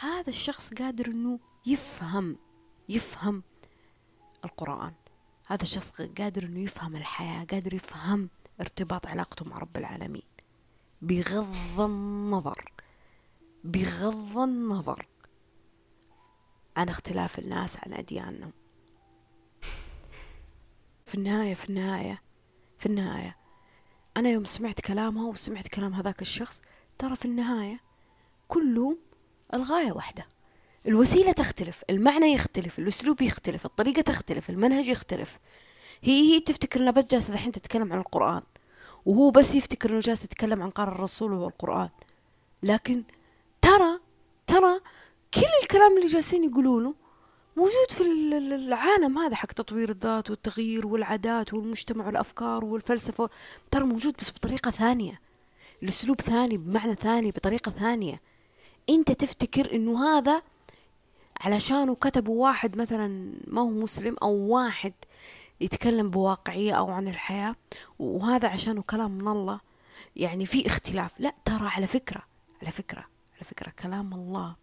هذا 0.00 0.28
الشخص 0.28 0.74
قادر 0.74 1.06
إنه 1.06 1.38
يفهم 1.66 2.36
يفهم 2.90 3.42
القرآن. 4.44 4.92
هذا 5.46 5.62
الشخص 5.62 6.02
قادر 6.02 6.42
إنه 6.42 6.60
يفهم 6.60 6.96
الحياة 6.96 7.44
قادر 7.44 7.74
يفهم 7.74 8.30
ارتباط 8.60 9.06
علاقته 9.06 9.44
مع 9.44 9.58
رب 9.58 9.76
العالمين. 9.76 10.22
بغض 11.02 11.80
النظر 11.80 12.72
بغض 13.64 14.38
النظر 14.38 15.08
عن 16.76 16.88
اختلاف 16.88 17.38
الناس 17.38 17.76
عن 17.76 17.92
أديانهم. 17.92 18.52
في 21.06 21.14
النهاية 21.14 21.54
في 21.54 21.70
النهاية 21.70 22.22
في 22.78 22.86
النهاية 22.86 23.36
أنا 24.16 24.28
يوم 24.28 24.44
سمعت 24.44 24.80
كلامها 24.80 25.28
وسمعت 25.28 25.68
كلام 25.68 25.94
هذاك 25.94 26.22
الشخص 26.22 26.62
ترى 26.98 27.16
في 27.16 27.24
النهاية 27.24 27.80
كلهم 28.48 28.98
الغاية 29.54 29.92
واحدة. 29.92 30.26
الوسيلة 30.86 31.32
تختلف 31.32 31.82
المعنى 31.90 32.26
يختلف 32.32 32.78
الأسلوب 32.78 33.22
يختلف 33.22 33.66
الطريقة 33.66 34.02
تختلف 34.02 34.50
المنهج 34.50 34.88
يختلف. 34.88 35.38
هي 36.02 36.34
هي 36.34 36.40
تفتكر 36.40 36.80
انها 36.80 36.90
بس 36.90 37.04
جالسة 37.04 37.32
الحين 37.32 37.52
تتكلم 37.52 37.92
عن 37.92 37.98
القرآن 37.98 38.42
وهو 39.06 39.30
بس 39.30 39.54
يفتكر 39.54 39.90
إنه 39.90 40.00
جالس 40.00 40.24
يتكلم 40.24 40.62
عن 40.62 40.70
قال 40.70 40.88
الرسول 40.88 41.32
والقرآن 41.32 41.88
لكن 42.62 43.02
ترى 43.62 44.00
ترى 44.46 44.80
كل 45.34 45.40
الكلام 45.62 45.96
اللي 45.96 46.06
جالسين 46.06 46.44
يقولونه 46.44 46.94
موجود 47.56 47.90
في 47.90 48.02
العالم 48.38 49.18
هذا 49.18 49.34
حق 49.34 49.52
تطوير 49.52 49.90
الذات 49.90 50.30
والتغيير 50.30 50.86
والعادات 50.86 51.54
والمجتمع 51.54 52.06
والأفكار 52.06 52.64
والفلسفة. 52.64 53.30
ترى 53.70 53.84
موجود 53.84 54.14
بس 54.20 54.30
بطريقة 54.30 54.70
ثانية 54.70 55.20
الأسلوب 55.82 56.20
ثاني 56.20 56.56
بمعنى 56.56 56.94
ثاني 56.94 57.30
بطريقة 57.30 57.70
ثانية. 57.70 58.20
أنت 58.90 59.12
تفتكر 59.12 59.74
إنه 59.74 60.04
هذا 60.04 60.42
علشانه 61.40 61.94
كتبوا 61.94 62.42
واحد 62.42 62.76
مثلا 62.76 63.34
ما 63.46 63.60
هو 63.60 63.70
مسلم 63.70 64.16
أو 64.22 64.32
واحد 64.32 64.92
يتكلم 65.60 66.10
بواقعية 66.10 66.72
أو 66.72 66.90
عن 66.90 67.08
الحياة 67.08 67.56
وهذا 67.98 68.48
عشانه 68.48 68.82
كلام 68.82 69.10
من 69.10 69.28
الله. 69.28 69.60
يعني 70.16 70.46
في 70.46 70.66
اختلاف. 70.66 71.10
لا 71.18 71.34
ترى 71.44 71.68
على 71.68 71.86
فكرة 71.86 72.22
على 72.62 72.70
فكرة 72.70 73.04
على 73.34 73.44
فكرة 73.44 73.70
كلام 73.70 74.14
الله 74.14 74.56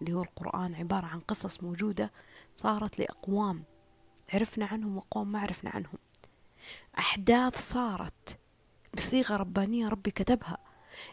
اللي 0.00 0.12
هو 0.12 0.22
القرآن 0.22 0.74
عبارة 0.74 1.06
عن 1.06 1.20
قصص 1.20 1.62
موجودة 1.62 2.12
صارت 2.54 2.98
لأقوام. 2.98 3.64
عرفنا 4.34 4.66
عنهم 4.66 4.96
وأقوام 4.96 5.32
ما 5.32 5.38
عرفنا 5.38 5.70
عنهم. 5.70 5.98
أحداث 6.98 7.58
صارت 7.58 8.38
بصيغة 8.96 9.36
ربانية 9.36 9.88
ربي 9.88 10.10
كتبها. 10.10 10.58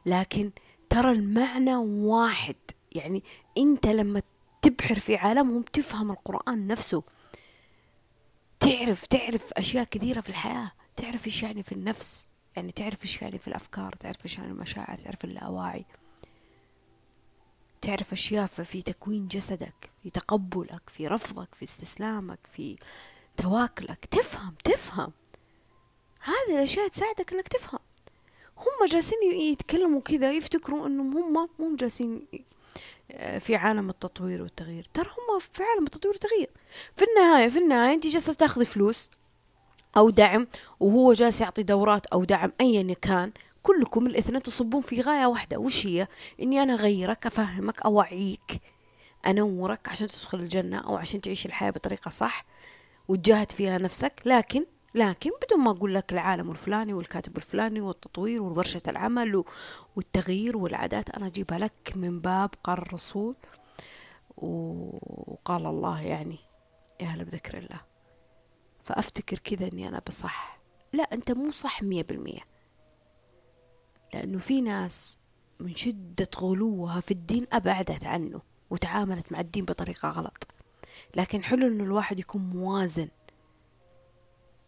لكن 0.06 0.52
ترى 0.90 1.12
المعنى 1.12 1.76
واحد. 1.76 2.56
يعني 2.92 3.24
أنت 3.58 3.88
لما 3.88 4.22
تبحر 4.64 5.00
في 5.00 5.16
عالمهم 5.16 5.62
تفهم 5.62 6.12
القرآن 6.12 6.68
نفسه. 6.68 7.04
تعرف 8.60 9.06
تعرف 9.06 9.54
أشياء 9.54 9.84
كثيرة 9.84 10.22
في 10.22 10.30
الحياة. 10.30 10.72
تعرف 10.96 11.28
إيش 11.28 11.44
يعني 11.44 11.64
في 11.64 11.72
النفس. 11.72 12.28
يعني 12.56 12.72
تعرف 12.72 13.04
إيش 13.04 13.22
يعني 13.22 13.40
في 13.40 13.48
الأفكار. 13.48 13.94
تعرف 13.94 14.26
إيش 14.26 14.38
يعني 14.38 14.52
المشاعر. 14.52 14.98
تعرف 14.98 15.24
اللاواعي 15.24 15.86
تعرف 17.82 18.14
أشياء 18.14 18.46
في 18.48 18.82
تكوين 18.82 19.28
جسدك 19.28 19.90
في 20.04 20.10
تقبلك 20.10 20.90
في 20.90 21.08
رفضك 21.08 21.56
في 21.56 21.64
استسلامك 21.64 22.40
في 22.56 22.76
تواكلك. 23.38 24.06
تفهم 24.06 24.56
تفهم. 24.64 25.12
هذه 26.22 26.58
الأشياء 26.58 26.88
تساعدك 26.88 27.34
أنك 27.34 27.48
تفهم. 27.48 27.80
هم 28.58 28.88
جالسين 28.88 29.20
يتكلموا 29.34 30.02
كذا 30.02 30.32
يفتكروا 30.32 30.88
أنهم 30.88 31.18
هم 31.18 31.50
مو 31.60 31.76
جالسين 31.76 32.28
في 33.40 33.56
عالم 33.56 33.90
التطوير 33.90 34.42
والتغيير. 34.42 34.86
ترى 34.94 35.06
هم 35.06 35.40
في 35.40 35.64
عالم 35.64 35.84
التطوير 35.84 36.14
والتغيير. 36.14 36.50
في 36.96 37.06
النهاية 37.06 37.50
في 37.50 37.58
النهاية 37.58 37.94
أنت 37.94 38.08
جالسة 38.08 38.34
تاخذي 38.34 38.66
فلوس 38.66 39.12
أو 39.98 40.10
دعم 40.10 40.48
وهو 40.80 41.14
جالس 41.14 41.42
يعطي 41.42 41.64
دورات 41.64 42.06
أو 42.06 42.24
دعم 42.24 42.52
أيا 42.62 42.94
كان. 42.94 43.32
كلكم 43.64 44.08
الاثنين 44.08 44.42
تصبون 44.44 44.82
في 44.82 45.02
غاية 45.02 45.26
واحدة. 45.26 45.60
وش 45.60 45.88
هي؟ 45.88 46.08
إني 46.42 46.64
أنا 46.64 46.74
أغيرك 46.74 47.26
أفهمك 47.26 47.82
أوعيك 47.82 48.62
أنورك 49.28 49.90
عشان 49.90 50.08
تدخل 50.08 50.40
الجنة 50.40 50.78
أو 50.78 50.96
عشان 50.96 51.22
تعيش 51.22 51.46
الحياة 51.46 51.72
بطريقة 51.72 52.10
صح 52.10 52.46
وتجاهد 53.08 53.52
فيها 53.52 53.78
نفسك. 53.78 54.14
لكن 54.26 54.66
لكن 54.96 55.32
بدون 55.44 55.60
ما 55.60 55.72
أقول 55.72 55.94
لك 55.94 56.14
العالم 56.14 56.52
الفلاني 56.52 56.94
والكاتب 56.94 57.38
الفلاني 57.38 57.82
والتطوير 57.82 58.42
وورشة 58.42 58.82
العمل 58.88 59.44
والتغيير 59.96 60.58
والعادات 60.58 61.10
أنا 61.10 61.28
أجيبها 61.28 61.58
لك 61.58 61.94
من 61.96 62.20
باب 62.20 62.50
قال 62.64 62.78
الرسول 62.78 63.36
وقال 64.38 65.66
الله 65.66 66.02
يعني 66.02 66.38
يا 67.02 67.06
هلا 67.06 67.24
بذكر 67.24 67.58
الله. 67.58 67.82
فأفتكر 68.84 69.40
كذا 69.40 69.68
أني 69.68 69.88
أنا 69.88 70.02
بصح. 70.08 70.60
لا 70.94 71.04
أنت 71.04 71.32
مو 71.32 71.52
صح 71.52 71.84
مية 71.84 72.04
بالمية. 72.04 72.42
لأنه 74.14 74.40
في 74.40 74.62
ناس 74.62 75.24
من 75.60 75.76
شدة 75.76 76.28
غلوها 76.38 77.02
في 77.02 77.12
الدين 77.12 77.48
أبعدت 77.52 78.06
عنه 78.06 78.42
وتعاملت 78.70 79.32
مع 79.32 79.40
الدين 79.40 79.66
بطريقة 79.66 80.10
غلط. 80.10 80.48
لكن 81.16 81.44
حلو 81.44 81.68
إنه 81.68 81.84
الواحد 81.84 82.20
يكون 82.20 82.42
موازن. 82.42 83.08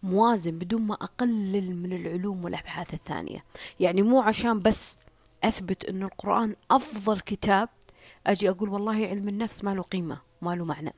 موازن 0.06 0.52
بدون 0.52 0.82
ما 0.82 0.94
أقلل 0.94 1.76
من 1.76 1.94
العلوم 1.94 2.44
والأبحاث 2.44 2.94
الثانية. 2.94 3.44
يعني 3.80 4.02
مو 4.02 4.22
عشان 4.22 4.60
بس 4.60 5.00
أثبت 5.44 5.86
إنه 5.86 6.06
القرآن 6.06 6.56
أفضل 6.72 7.20
كتاب 7.20 7.70
أجي 8.28 8.50
أقول 8.50 8.70
والله 8.70 9.08
علم 9.08 9.30
النفس 9.30 9.64
ما 9.64 9.76
له 9.76 9.82
قيمة 9.82 10.22
ما 10.42 10.56
له 10.56 10.66
معنى. 10.66 10.94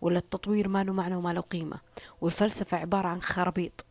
ولا 0.00 0.18
التطوير 0.18 0.68
ما 0.68 0.84
له 0.84 0.92
معنى 0.92 1.16
وما 1.16 1.32
له 1.32 1.40
قيمة. 1.40 1.80
والفلسفة 2.20 2.76
عبارة 2.76 3.08
عن 3.08 3.22
خرابيط. 3.22 3.84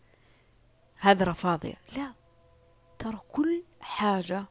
هذا 0.95 1.25
رفاضية 1.25 1.75
لا. 1.97 2.13
ترى 2.99 3.17
كل 3.31 3.63
حاجة 3.81 4.45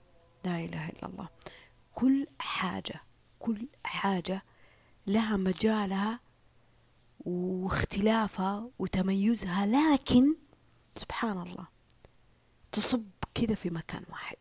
لا 0.44 0.64
إله 0.64 0.88
إلا 0.88 1.08
الله 1.08 1.28
كل 1.94 2.26
حاجة 2.38 3.00
كل 3.38 3.66
حاجة 3.84 4.42
لها 5.06 5.36
مجالها 5.36 6.20
واختلافها 7.25 8.71
وتميزها 8.78 9.66
لكن 9.66 10.37
سبحان 10.97 11.38
الله 11.38 11.66
تصب 12.73 13.04
كذا 13.35 13.54
في 13.54 13.71
مكان 13.71 14.02
واحد. 14.11 14.37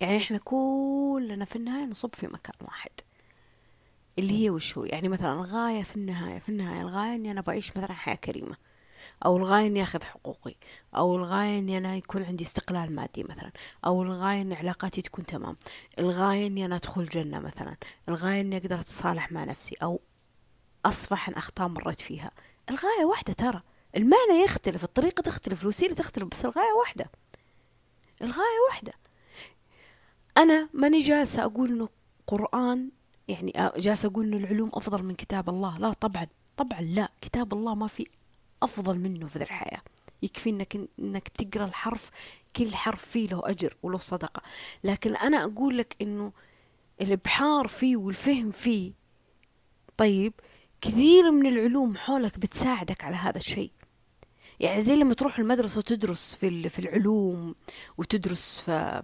يعني 0.00 0.16
إحنا 0.16 0.38
كلنا 0.38 1.44
في 1.44 1.56
النهاية 1.56 1.84
نصب 1.84 2.14
في 2.14 2.26
مكان 2.26 2.54
واحد. 2.60 2.90
اللي 4.18 4.44
هي 4.44 4.50
وشو 4.50 4.84
يعني 4.84 5.08
مثلا 5.08 5.32
الغاية 5.32 5.82
في 5.82 5.96
النهاية 5.96 6.38
في 6.38 6.48
النهاية 6.48 6.80
الغاية 6.82 7.14
إني 7.14 7.30
أنا 7.30 7.40
بعيش 7.40 7.76
مثلا 7.76 7.92
حياة 7.92 8.14
كريمة. 8.14 8.56
أو 9.24 9.36
الغاية 9.36 9.66
إني 9.66 9.82
أخذ 9.82 10.02
حقوقي. 10.02 10.54
أو 10.96 11.16
الغاية 11.16 11.58
إني 11.58 11.78
أنا 11.78 11.96
يكون 11.96 12.22
عندي 12.22 12.44
استقلال 12.44 12.94
مادي 12.94 13.24
مثلا. 13.24 13.52
أو 13.84 14.02
الغاية 14.02 14.42
إن 14.42 14.52
علاقاتي 14.52 15.02
تكون 15.02 15.26
تمام. 15.26 15.56
الغاية 15.98 16.46
إني 16.46 16.64
أنا 16.64 16.76
أدخل 16.76 17.08
جنة 17.08 17.40
مثلا. 17.40 17.76
الغاية 18.08 18.40
إني 18.40 18.56
أقدر 18.56 18.80
أتصالح 18.80 19.32
مع 19.32 19.44
نفسي. 19.44 19.74
أو 19.82 20.00
أصفح 20.86 21.28
عن 21.28 21.34
اخطاء 21.34 21.68
مريت 21.68 22.00
فيها. 22.00 22.30
الغاية 22.70 23.04
واحدة 23.04 23.32
ترى. 23.32 23.62
المعنى 23.96 24.42
يختلف 24.44 24.84
الطريقة 24.84 25.20
تختلف 25.20 25.62
الوسيلة 25.62 25.94
تختلف 25.94 26.28
بس 26.28 26.44
الغاية 26.44 26.72
واحدة. 26.80 27.10
الغاية 28.22 28.58
واحدة. 28.68 28.92
أنا 30.36 30.68
ماني 30.72 31.00
جالسة 31.00 31.44
أقول 31.44 31.68
إنه 31.68 31.88
قرآن 32.26 32.90
يعني 33.28 33.52
جالسة 33.76 34.08
أقول 34.08 34.26
إنه 34.26 34.36
العلوم 34.36 34.70
أفضل 34.74 35.02
من 35.02 35.14
كتاب 35.14 35.48
الله. 35.48 35.78
لا 35.78 35.92
طبعا 35.92 36.26
طبعا 36.56 36.80
لا. 36.80 37.08
كتاب 37.20 37.54
الله 37.54 37.74
ما 37.74 37.86
في 37.86 38.06
أفضل 38.62 38.98
منه 38.98 39.26
في 39.26 39.38
ذي 39.38 39.44
الحياة. 39.44 39.80
يكفي 40.22 40.50
إنك 40.50 40.76
إنك 40.98 41.28
تقرأ 41.28 41.64
الحرف 41.64 42.10
كل 42.56 42.74
حرف 42.74 43.04
فيه 43.04 43.28
له 43.28 43.50
أجر 43.50 43.76
وله 43.82 43.98
صدقة. 43.98 44.42
لكن 44.84 45.16
أنا 45.16 45.44
أقول 45.44 45.78
لك 45.78 45.96
إنه 46.02 46.32
الإبحار 47.00 47.68
فيه 47.68 47.96
والفهم 47.96 48.50
فيه. 48.50 48.92
طيب 49.96 50.32
كثير 50.86 51.30
من 51.30 51.46
العلوم 51.46 51.96
حولك 51.96 52.38
بتساعدك 52.38 53.04
على 53.04 53.16
هذا 53.16 53.36
الشيء. 53.36 53.70
يعني 54.60 54.80
زي 54.82 54.96
لما 54.96 55.14
تروح 55.14 55.38
المدرسة 55.38 55.78
وتدرس 55.78 56.34
في 56.34 56.68
في 56.68 56.78
العلوم 56.78 57.54
وتدرس 57.98 58.60
في 58.60 59.02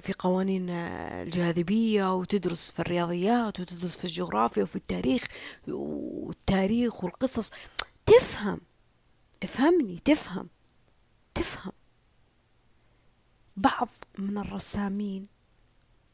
في, 0.00 0.12
قوانين 0.18 0.70
الجاذبية 0.70 2.14
وتدرس 2.14 2.70
في 2.70 2.80
الرياضيات 2.80 3.60
وتدرس 3.60 3.96
في 3.96 4.04
الجغرافيا 4.04 4.62
وفي 4.62 4.76
التاريخ 4.76 5.24
والتاريخ 5.68 7.04
والقصص. 7.04 7.50
تفهم. 8.06 8.60
افهمني. 9.42 9.98
تفهم. 9.98 10.48
تفهم. 11.34 11.72
بعض 13.56 13.88
من 14.18 14.38
الرسامين 14.38 15.26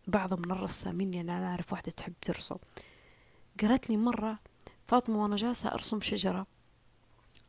بعض 0.07 0.41
من 0.41 0.51
الرسامين 0.51 1.15
يعني 1.15 1.37
أنا 1.37 1.47
أعرف 1.47 1.73
واحدة 1.73 1.93
تحب 1.93 2.13
ترسم. 2.21 2.57
قالت 3.61 3.91
لي 3.91 3.97
مرة 3.97 4.39
فاطمة 4.91 5.23
وأنا 5.23 5.37
جالسة 5.37 5.73
أرسم 5.73 6.01
شجرة. 6.01 6.47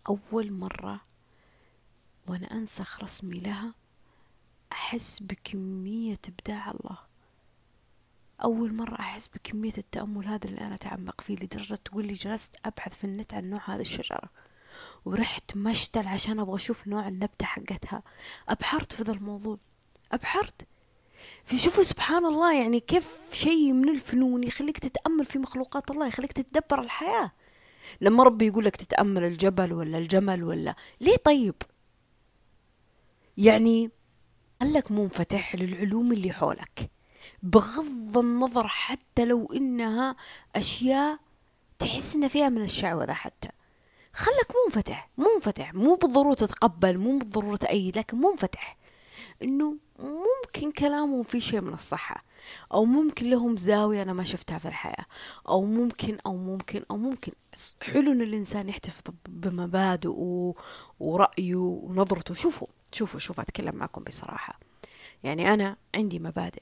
أول 0.10 0.54
مرة 0.54 1.02
وأنا 2.28 2.52
أنسخ 2.52 3.04
رسمي 3.04 3.40
لها 3.40 3.74
أحس 4.72 5.20
بكمية 5.24 6.20
إبداع 6.28 6.72
الله. 6.72 6.98
أول 8.44 8.74
مرة 8.74 9.00
أحس 9.00 9.28
بكمية 9.28 9.74
التأمل 9.78 10.28
هذا 10.28 10.46
اللي 10.46 10.62
أنا 10.62 10.76
أتعمق 10.76 11.22
فيه 11.22 11.36
لدرجة 11.36 11.76
تقول 11.76 12.06
لي 12.06 12.14
جلست 12.14 12.56
أبحث 12.66 12.94
في 12.94 13.04
النت 13.04 13.34
عن 13.34 13.50
نوع 13.50 13.62
هذه 13.66 13.82
الشجرة. 13.82 14.30
ورحت 15.06 15.58
مشتل 15.58 16.08
عشان 16.08 16.40
أبغى 16.40 16.56
أشوف 16.56 16.88
نوع 16.88 17.08
النبتة 17.08 17.46
حقتها. 17.46 18.04
أبحرت 18.50 18.94
في 18.94 19.04
ذا 19.04 19.12
الموضوع. 19.12 19.58
أبحرت. 20.12 20.68
في 21.46 21.58
شوفوا 21.58 21.84
سبحان 21.84 22.26
الله 22.26 22.62
يعني 22.62 22.80
كيف 22.80 23.16
شيء 23.32 23.72
من 23.72 23.90
الفنون 23.90 24.44
يخليك 24.44 24.80
تتأمل 24.80 25.26
في 25.26 25.40
مخلوقات 25.40 25.92
الله 25.92 26.08
يخليك 26.08 26.32
تتدبر 26.32 26.82
الحياة. 26.82 27.32
لما 28.02 28.24
ربي 28.24 28.48
يقول 28.48 28.66
لك 28.66 28.76
تتأمل 28.76 29.24
الجبل 29.24 29.74
ولا 29.74 29.98
الجمل 29.98 30.44
ولا 30.44 30.76
ليه 31.02 31.16
طيب؟ 31.16 31.56
يعني 33.38 33.92
خلك 34.62 34.92
منفتح 34.92 35.56
للعلوم 35.56 36.12
اللي 36.12 36.32
حولك 36.32 36.92
بغض 37.44 38.18
النظر 38.18 38.68
حتى 38.68 39.26
لو 39.26 39.54
إنها 39.54 40.16
أشياء 40.56 41.20
تحس 41.80 42.16
إن 42.16 42.28
فيها 42.28 42.50
من 42.50 42.64
الشعوذة 42.64 43.14
حتى. 43.14 43.50
خلك 44.14 44.52
منفتح 44.66 45.10
منفتح 45.18 45.74
مو 45.74 45.96
بالضرورة 45.96 46.34
تتقبل 46.34 46.98
مو 46.98 47.18
بالضرورة 47.18 47.56
تأيد 47.56 47.98
لكن 47.98 48.18
منفتح. 48.18 48.78
إنه 49.44 49.78
ممكن 50.02 50.72
كلامهم 50.72 51.24
فيه 51.24 51.40
شيء 51.40 51.62
من 51.62 51.74
الصحة 51.74 52.24
أو 52.74 52.86
ممكن 52.86 53.30
لهم 53.30 53.58
زاوية 53.58 54.02
أنا 54.02 54.14
ما 54.14 54.24
شفتها 54.24 54.58
في 54.58 54.68
الحياة 54.68 55.06
أو 55.50 55.66
ممكن 55.66 56.18
أو 56.26 56.36
ممكن 56.38 56.84
أو 56.92 56.98
ممكن. 56.98 57.32
حلو 57.82 58.12
إن 58.12 58.22
الإنسان 58.22 58.70
يحتفظ 58.70 59.04
بمبادئه 59.30 60.54
ورأيه 61.00 61.56
ونظرته. 61.56 62.34
شوفوا 62.34 62.68
شوفوا 62.92 63.20
شوفوا 63.20 63.44
أتكلم 63.44 63.76
معكم 63.76 64.04
بصراحة. 64.04 64.60
يعني 65.24 65.54
أنا 65.54 65.78
عندي 65.96 66.20
مبادئ 66.20 66.62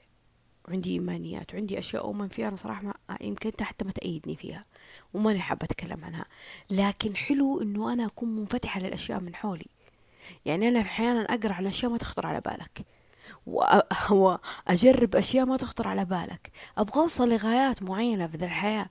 وعندي 0.68 0.92
إيمانيات 0.92 1.54
وعندي 1.54 1.78
أشياء 1.78 2.04
أؤمن 2.04 2.28
فيها. 2.28 2.48
أنا 2.48 2.56
صراحة 2.56 2.82
ما 2.82 2.94
يمكن 3.20 3.48
أنت 3.48 3.62
حتى 3.62 3.84
ما 3.84 3.92
تأيدني 3.92 4.36
فيها 4.36 4.64
وماني 5.14 5.40
حابة 5.40 5.64
أتكلم 5.64 6.04
عنها. 6.04 6.24
لكن 6.70 7.16
حلو 7.16 7.62
إنه 7.62 7.92
أنا 7.92 8.06
أكون 8.06 8.36
منفتحة 8.36 8.80
للأشياء 8.80 9.20
من 9.20 9.34
حولي. 9.34 9.66
يعني 10.46 10.68
أنا 10.68 10.80
أحيانا 10.80 11.20
أقرأ 11.20 11.52
على 11.52 11.68
أشياء 11.68 11.92
ما 11.92 11.98
تخطر 11.98 12.26
على 12.26 12.40
بالك. 12.40 12.86
وأجرب 13.46 15.16
أشياء 15.16 15.46
ما 15.46 15.56
تخطر 15.56 15.88
على 15.88 16.04
بالك. 16.04 16.52
أبغى 16.78 17.00
أوصل 17.00 17.28
لغايات 17.28 17.82
معينة 17.82 18.26
في 18.26 18.36
ذا 18.36 18.46
الحياة. 18.46 18.86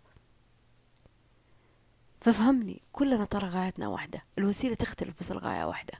ففهمني 2.21 2.81
كلنا 2.91 3.25
ترى 3.25 3.47
غايتنا 3.47 3.87
واحدة. 3.87 4.23
الوسيلة 4.37 4.75
تختلف 4.75 5.19
بس 5.19 5.31
الغاية 5.31 5.63
واحدة. 5.65 5.93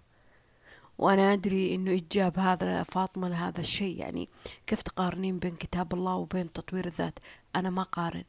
وأنا 0.98 1.34
أدري 1.34 1.76
إنه 1.76 1.92
إجاب 1.92 2.40
هذا 2.40 2.84
فاطمة 2.84 3.30
لهذا 3.30 3.60
الشيء. 3.60 3.98
يعني 3.98 4.30
كيف 4.68 4.82
تقارنين 4.82 5.40
بين 5.40 5.56
كتاب 5.56 5.94
الله 5.94 6.16
وبين 6.16 6.54
تطوير 6.54 6.86
الذات؟ 6.86 7.20
أنا 7.56 7.70
ما 7.70 7.84
قارن. 7.84 8.24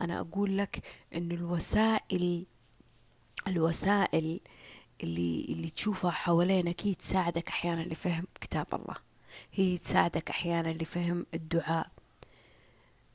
أنا 0.00 0.20
أقول 0.20 0.58
لك 0.58 0.82
إنه 1.14 1.34
الوسائل 1.34 2.46
الوسائل 3.48 4.40
اللي 5.02 5.46
اللي 5.48 5.70
تشوفها 5.70 6.10
حوالينك 6.10 6.86
هي 6.86 6.94
تساعدك 6.94 7.48
أحيانا 7.48 7.82
لفهم 7.82 8.26
كتاب 8.40 8.66
الله. 8.72 9.11
هي 9.52 9.78
تساعدك 9.78 10.30
أحيانا 10.30 10.68
لفهم 10.68 11.26
الدعاء. 11.34 11.86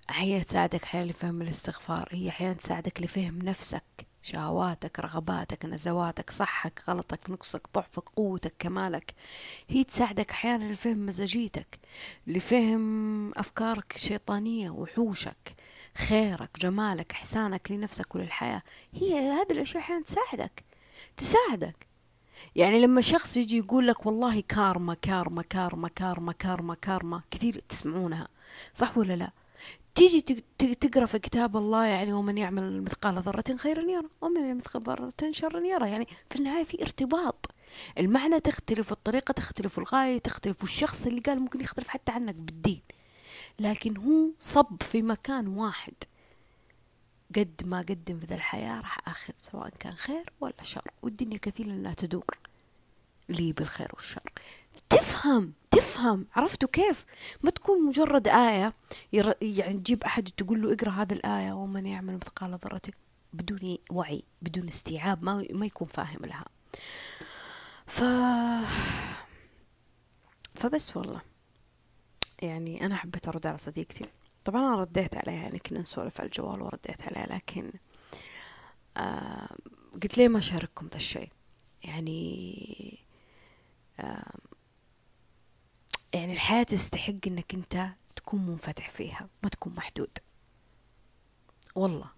هي 0.09 0.43
تساعدك 0.43 0.83
أحيانا 0.83 1.11
لفهم 1.11 1.41
الاستغفار. 1.41 2.09
هي 2.11 2.29
أحيانا 2.29 2.53
تساعدك 2.53 3.01
لفهم 3.01 3.39
نفسك 3.41 3.83
شهواتك 4.23 4.99
رغباتك 4.99 5.65
نزواتك 5.65 6.29
صحك 6.29 6.81
غلطك 6.89 7.29
نقصك 7.29 7.61
ضعفك 7.75 8.09
قوتك 8.09 8.53
كمالك. 8.59 9.13
هي 9.69 9.83
تساعدك 9.83 10.31
أحيانا 10.31 10.63
لفهم 10.73 11.05
مزاجيتك 11.05 11.79
لفهم 12.27 13.33
أفكارك 13.39 13.95
الشيطانية 13.95 14.69
وحوشك 14.69 15.55
خيرك 15.95 16.59
جمالك 16.59 17.11
إحسانك 17.11 17.71
لنفسك 17.71 18.15
وللحياة. 18.15 18.61
هي 18.93 19.19
هذه 19.19 19.51
الأشياء 19.51 19.83
أحيانا 19.83 20.03
تساعدك 20.03 20.63
تساعدك. 21.17 21.86
يعني 22.55 22.79
لما 22.79 23.01
شخص 23.01 23.37
يجي 23.37 23.57
يقول 23.57 23.87
لك 23.87 24.05
والله 24.05 24.43
karma 24.49 24.93
karma 24.93 25.43
karma 25.43 25.87
karma 25.87 26.33
karma 26.33 26.75
karma 26.75 27.21
كثير 27.31 27.61
تسمعونها 27.69 28.27
صح 28.73 28.97
ولا 28.97 29.13
لا؟ 29.13 29.31
تيجي 29.95 30.21
تقرأ 30.57 31.05
في 31.05 31.19
كتاب 31.19 31.57
الله 31.57 31.85
يعني 31.85 32.13
ومن 32.13 32.37
يعمل 32.37 32.81
مثقال 32.81 33.15
ذرة 33.15 33.55
خيرا 33.57 33.81
يرى 33.81 34.07
ومن 34.21 34.41
يعمل 34.41 34.55
مثقال 34.55 34.83
ذرة 34.83 35.31
شرا 35.31 35.59
يرى 35.59 35.89
يعني 35.89 36.07
في 36.29 36.35
النهاية 36.35 36.63
في 36.63 36.81
ارتباط. 36.81 37.51
المعنى 37.97 38.39
تختلف 38.39 38.91
والطريقة 38.91 39.31
تختلف 39.31 39.77
والغاية 39.77 40.17
تختلف 40.17 40.61
والشخص 40.61 41.05
اللي 41.05 41.21
قال 41.21 41.39
ممكن 41.39 41.61
يختلف 41.61 41.87
حتى 41.87 42.11
عنك 42.11 42.35
بالدين 42.35 42.81
لكن 43.59 43.97
هو 43.97 44.29
صب 44.39 44.83
في 44.83 45.01
مكان 45.01 45.47
واحد. 45.47 45.93
قد 47.35 47.61
ما 47.65 47.79
قدم 47.79 48.19
في 48.19 48.25
ذا 48.25 48.35
الحياة 48.35 48.77
راح 48.81 48.97
أخذ 49.07 49.33
سواء 49.37 49.69
كان 49.79 49.93
خير 49.93 50.33
ولا 50.41 50.61
شر. 50.63 50.91
والدنيا 51.01 51.37
كفيلة 51.37 51.73
أنها 51.73 51.93
تدور 51.93 52.37
لي 53.29 53.53
بالخير 53.53 53.89
والشر. 53.93 54.31
تفهم 54.89 55.53
تفهم. 55.71 56.27
عرفتوا 56.35 56.69
كيف؟ 56.69 57.05
ما 57.43 57.49
تكون 57.51 57.85
مجرد 57.85 58.27
آية 58.27 58.73
يعني 59.41 59.73
تجيب 59.73 60.03
أحد 60.03 60.29
تقول 60.37 60.61
له 60.61 60.73
اقرأ 60.73 60.89
هذه 60.89 61.13
الآية 61.13 61.51
ومن 61.51 61.85
يعمل 61.85 62.13
مثقال 62.15 62.51
ذرة 62.51 62.81
بدون 63.33 63.77
وعي 63.91 64.23
بدون 64.41 64.67
استيعاب 64.67 65.23
ما, 65.23 65.45
ما 65.51 65.65
يكون 65.65 65.87
فاهم 65.87 66.25
لها. 66.25 66.45
ف 67.87 68.03
فبس 70.55 70.97
والله. 70.97 71.21
يعني 72.41 72.85
أنا 72.85 72.95
حبيت 72.95 73.27
أرد 73.27 73.47
على 73.47 73.57
صديقتي. 73.57 74.05
طبعا 74.47 74.61
أنا 74.61 74.75
رديت 74.75 75.15
عليها 75.15 75.41
يعني 75.41 75.59
كنا 75.59 75.79
نسولف 75.79 76.21
على 76.21 76.27
الجوال 76.27 76.61
ورديت 76.61 77.01
عليها 77.01 77.27
لكن 77.35 77.71
آه 78.97 79.49
قلت 79.93 80.17
ليه 80.17 80.27
ما 80.27 80.39
أشارككم 80.39 80.87
ذا 80.87 80.95
الشيء؟ 80.95 81.29
يعني 81.83 82.99
آه 83.99 84.33
يعني 86.13 86.33
الحياة 86.33 86.63
تستحق 86.63 87.13
إنك 87.27 87.53
أنت 87.53 87.89
تكون 88.15 88.45
منفتح 88.45 88.89
فيها 88.89 89.29
ما 89.43 89.49
تكون 89.49 89.73
محدود. 89.75 90.17
والله. 91.75 92.09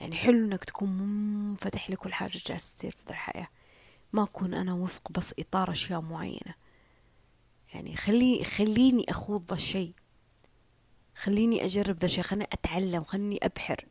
يعني 0.00 0.16
حلو 0.16 0.38
إنك 0.38 0.64
تكون 0.64 0.88
منفتح 0.88 1.90
لكل 1.90 2.12
حاجة 2.12 2.38
جالسة 2.46 2.76
تصير 2.76 2.96
في 3.04 3.10
الحياة. 3.10 3.48
ما 4.12 4.22
أكون 4.22 4.54
أنا 4.54 4.74
وفق 4.74 5.12
بس 5.12 5.34
إطار 5.38 5.72
أشياء 5.72 6.00
معينة. 6.00 6.54
يعني 7.74 7.96
خلي 7.96 8.44
خليني 8.44 9.04
أخوض 9.08 9.44
ذا 9.48 9.54
الشيء. 9.54 9.94
خليني 11.16 11.64
أجرب 11.64 11.98
ذا 11.98 12.04
الشيء 12.04 12.24
خليني 12.24 12.48
أتعلم 12.52 13.04
خليني 13.04 13.38
أبحر. 13.42 13.86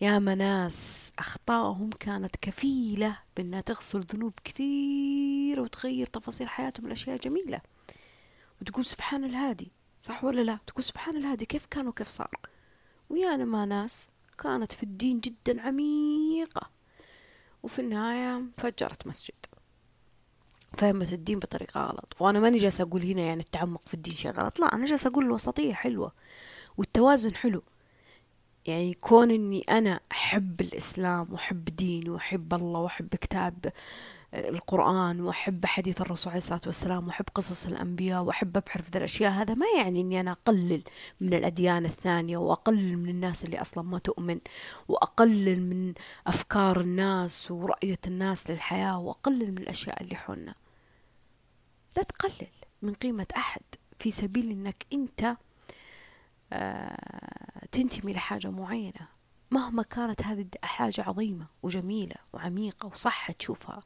يا 0.00 0.18
ناس 0.18 1.12
أخطائهم 1.18 1.90
كانت 1.90 2.36
كفيلة 2.36 3.18
بأنها 3.36 3.60
تغسل 3.60 4.00
ذنوب 4.00 4.32
كثير 4.44 5.60
وتغير 5.60 6.06
تفاصيل 6.06 6.48
حياتهم 6.48 6.86
الأشياء 6.86 7.16
جميلة. 7.16 7.60
وتقول 8.60 8.84
سبحان 8.84 9.24
الهادي 9.24 9.72
صح 10.00 10.24
ولا 10.24 10.40
لا؟ 10.40 10.58
تقول 10.66 10.84
سبحان 10.84 11.16
الهادي 11.16 11.46
كيف 11.46 11.66
كان 11.66 11.88
وكيف 11.88 12.08
صار؟ 12.08 12.30
ويانا 13.10 13.44
ما 13.44 13.64
ناس 13.64 14.12
كانت 14.38 14.72
في 14.72 14.82
الدين 14.82 15.20
جدا 15.20 15.62
عميقة. 15.62 16.70
وفي 17.62 17.78
النهاية 17.78 18.44
فجرت 18.56 19.06
مسجد. 19.06 19.46
فهمت 20.78 21.12
الدين 21.12 21.38
بطريقة 21.38 21.80
غلط. 21.80 22.14
وأنا 22.20 22.40
ماني 22.40 22.58
جالسة 22.58 22.84
أقول 22.84 23.02
هنا 23.02 23.20
يعني 23.22 23.40
التعمق 23.42 23.82
في 23.86 23.94
الدين 23.94 24.14
شيء 24.14 24.30
غلط. 24.30 24.60
لا 24.60 24.74
أنا 24.74 24.86
جالسة 24.86 25.10
أقول 25.10 25.24
الوسطية 25.24 25.74
حلوة 25.74 26.12
والتوازن 26.76 27.34
حلو. 27.34 27.62
يعني 28.66 28.94
كون 28.94 29.30
إني 29.30 29.60
أنا 29.60 30.00
أحب 30.12 30.60
الإسلام 30.60 31.32
وأحب 31.32 31.64
ديني 31.64 32.10
وأحب 32.10 32.54
الله 32.54 32.80
وأحب 32.80 33.08
كتاب 33.08 33.72
القرآن 34.34 35.20
وأحب 35.20 35.66
حديث 35.66 36.00
الرسول 36.00 36.30
عليه 36.30 36.38
الصلاة 36.38 36.60
والسلام 36.66 37.06
وأحب 37.06 37.24
قصص 37.34 37.66
الأنبياء 37.66 38.22
وأحب 38.22 38.56
أبحر 38.56 38.82
في 38.82 38.98
الأشياء. 38.98 39.30
هذا 39.32 39.54
ما 39.54 39.66
يعني 39.78 40.00
أني 40.00 40.20
أنا 40.20 40.32
أقلل 40.32 40.82
من 41.20 41.34
الأديان 41.34 41.84
الثانية 41.84 42.36
وأقلل 42.36 42.98
من 42.98 43.08
الناس 43.08 43.44
اللي 43.44 43.60
أصلا 43.60 43.84
ما 43.84 43.98
تؤمن 43.98 44.38
وأقلل 44.88 45.62
من 45.62 45.94
أفكار 46.26 46.80
الناس 46.80 47.50
ورؤية 47.50 47.98
الناس 48.06 48.50
للحياة 48.50 48.98
وأقلل 48.98 49.50
من 49.52 49.58
الأشياء 49.58 50.02
اللي 50.02 50.16
حولنا. 50.16 50.54
لا 51.96 52.02
تقلل 52.02 52.48
من 52.82 52.94
قيمة 52.94 53.26
أحد 53.36 53.62
في 53.98 54.10
سبيل 54.10 54.50
أنك 54.50 54.86
أنت 54.92 55.36
آه، 56.52 57.66
تنتمي 57.72 58.12
لحاجة 58.12 58.50
معينة. 58.50 59.19
مهما 59.50 59.82
كانت 59.82 60.22
هذه 60.22 60.46
حاجة 60.62 61.02
عظيمة 61.02 61.46
وجميلة 61.62 62.16
وعميقة 62.32 62.86
وصح 62.86 63.30
تشوفها 63.32 63.82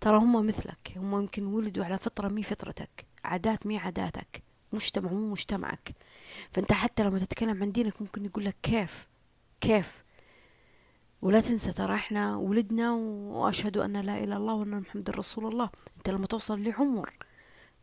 ترى 0.00 0.16
هم 0.16 0.46
مثلك 0.46 0.92
هم 0.96 1.14
يمكن 1.14 1.46
ولدوا 1.46 1.84
على 1.84 1.98
فطرة 1.98 2.28
مي 2.28 2.42
فطرتك 2.42 3.06
عادات 3.24 3.66
مي 3.66 3.78
عاداتك 3.78 4.42
مجتمع 4.72 5.10
مو 5.10 5.30
مجتمعك. 5.30 5.94
فأنت 6.52 6.72
حتى 6.72 7.02
لما 7.02 7.18
تتكلم 7.18 7.62
عن 7.62 7.72
دينك 7.72 8.02
ممكن 8.02 8.24
يقول 8.24 8.44
لك 8.44 8.56
كيف 8.62 9.06
كيف؟ 9.60 10.04
ولا 11.22 11.40
تنسى 11.40 11.72
ترى 11.72 11.94
إحنا 11.94 12.36
ولدنا 12.36 12.92
وأشهد 12.92 13.76
أن 13.76 13.92
لا 13.92 14.00
إله 14.00 14.24
إلا 14.24 14.36
الله 14.36 14.54
وأن 14.54 14.80
محمد 14.80 15.10
رسول 15.10 15.46
الله. 15.46 15.70
أنت 15.96 16.10
لما 16.10 16.26
توصل 16.26 16.62
لعمر 16.62 17.14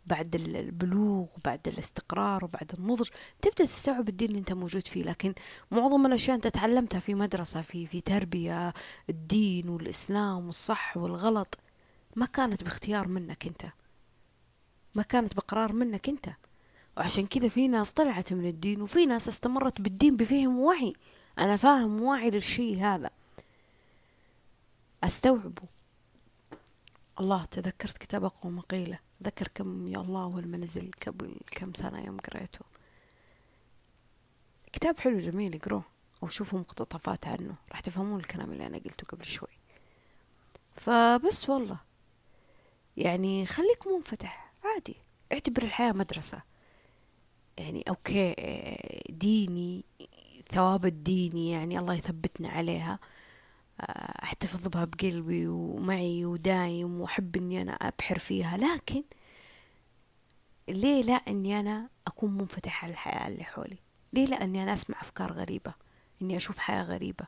بعد 0.05 0.35
البلوغ 0.35 1.27
وبعد 1.37 1.67
الاستقرار 1.67 2.45
وبعد 2.45 2.71
النضج 2.73 3.07
تبدأ 3.41 3.65
تستوعب 3.65 4.09
الدين 4.09 4.27
اللي 4.29 4.39
انت 4.39 4.53
موجود 4.53 4.87
فيه. 4.87 5.03
لكن 5.03 5.33
معظم 5.71 6.05
الأشياء 6.05 6.35
انت 6.35 6.47
تعلمتها 6.47 6.99
في 6.99 7.15
مدرسة 7.15 7.61
في 7.61 7.87
في 7.87 8.01
تربية 8.01 8.73
الدين 9.09 9.69
والإسلام 9.69 10.45
والصح 10.45 10.97
والغلط 10.97 11.59
ما 12.15 12.25
كانت 12.25 12.63
باختيار 12.63 13.07
منك 13.07 13.45
انت. 13.47 13.65
ما 14.95 15.03
كانت 15.03 15.35
بقرار 15.35 15.73
منك 15.73 16.09
انت. 16.09 16.29
وعشان 16.97 17.27
كذا 17.27 17.47
في 17.47 17.67
ناس 17.67 17.93
طلعت 17.93 18.33
من 18.33 18.45
الدين 18.45 18.81
وفي 18.81 19.05
ناس 19.05 19.27
استمرت 19.27 19.81
بالدين 19.81 20.15
بفهم 20.15 20.59
وعي 20.59 20.93
أنا 21.39 21.57
فاهم 21.57 22.01
وعي 22.01 22.29
للشيء 22.29 22.77
هذا. 22.77 23.09
أستوعبه. 25.03 25.63
الله 27.19 27.45
تذكرت 27.45 27.97
كتاب 27.97 28.23
أقوى 28.23 28.51
مقيلة 28.51 28.99
ذكر 29.23 29.47
كم 29.47 29.87
يا 29.87 29.97
الله 29.97 30.23
أول 30.23 30.47
ما 30.47 30.57
نزل 30.57 30.91
قبل 31.07 31.35
كم 31.51 31.73
سنة 31.73 32.05
يوم 32.05 32.17
قريته. 32.17 32.65
كتاب 34.73 34.99
حلو 34.99 35.19
جميل 35.19 35.55
اقروه 35.55 35.83
أو 36.23 36.27
شوفوا 36.27 36.59
مقتطفات 36.59 37.27
عنه. 37.27 37.55
راح 37.71 37.79
تفهمون 37.79 38.19
الكلام 38.19 38.51
اللي 38.51 38.67
أنا 38.67 38.77
قلته 38.77 39.07
قبل 39.07 39.25
شوي. 39.25 39.47
فبس 40.75 41.49
والله. 41.49 41.79
يعني 42.97 43.45
خليك 43.45 43.87
منفتح 43.87 44.53
عادي. 44.63 44.95
اعتبر 45.31 45.63
الحياة 45.63 45.91
مدرسة. 45.91 46.41
يعني 47.57 47.83
أوكي 47.89 48.35
ديني 49.09 49.83
ثواب 50.51 50.85
الديني 50.85 51.51
يعني 51.51 51.79
الله 51.79 51.93
يثبتنا 51.93 52.49
عليها. 52.49 52.99
احتفظ 54.23 54.67
بها 54.67 54.85
بقلبي 54.85 55.47
ومعي 55.47 56.25
ودايم 56.25 57.01
وأحب 57.01 57.35
إني 57.35 57.61
أنا 57.61 57.71
أبحر 57.71 58.19
فيها. 58.19 58.57
لكن 58.57 59.03
ليه 60.69 61.03
لا 61.03 61.13
إني 61.13 61.59
أنا 61.59 61.89
أكون 62.07 62.37
منفتح 62.37 62.83
على 62.83 62.93
الحياة 62.93 63.27
اللي 63.27 63.43
حولي؟ 63.43 63.77
ليه 64.13 64.25
لا 64.25 64.43
إني 64.43 64.63
أنا 64.63 64.73
أسمع 64.73 65.01
أفكار 65.01 65.31
غريبة؟ 65.33 65.73
إني 66.21 66.37
أشوف 66.37 66.57
حياة 66.57 66.83
غريبة؟ 66.83 67.25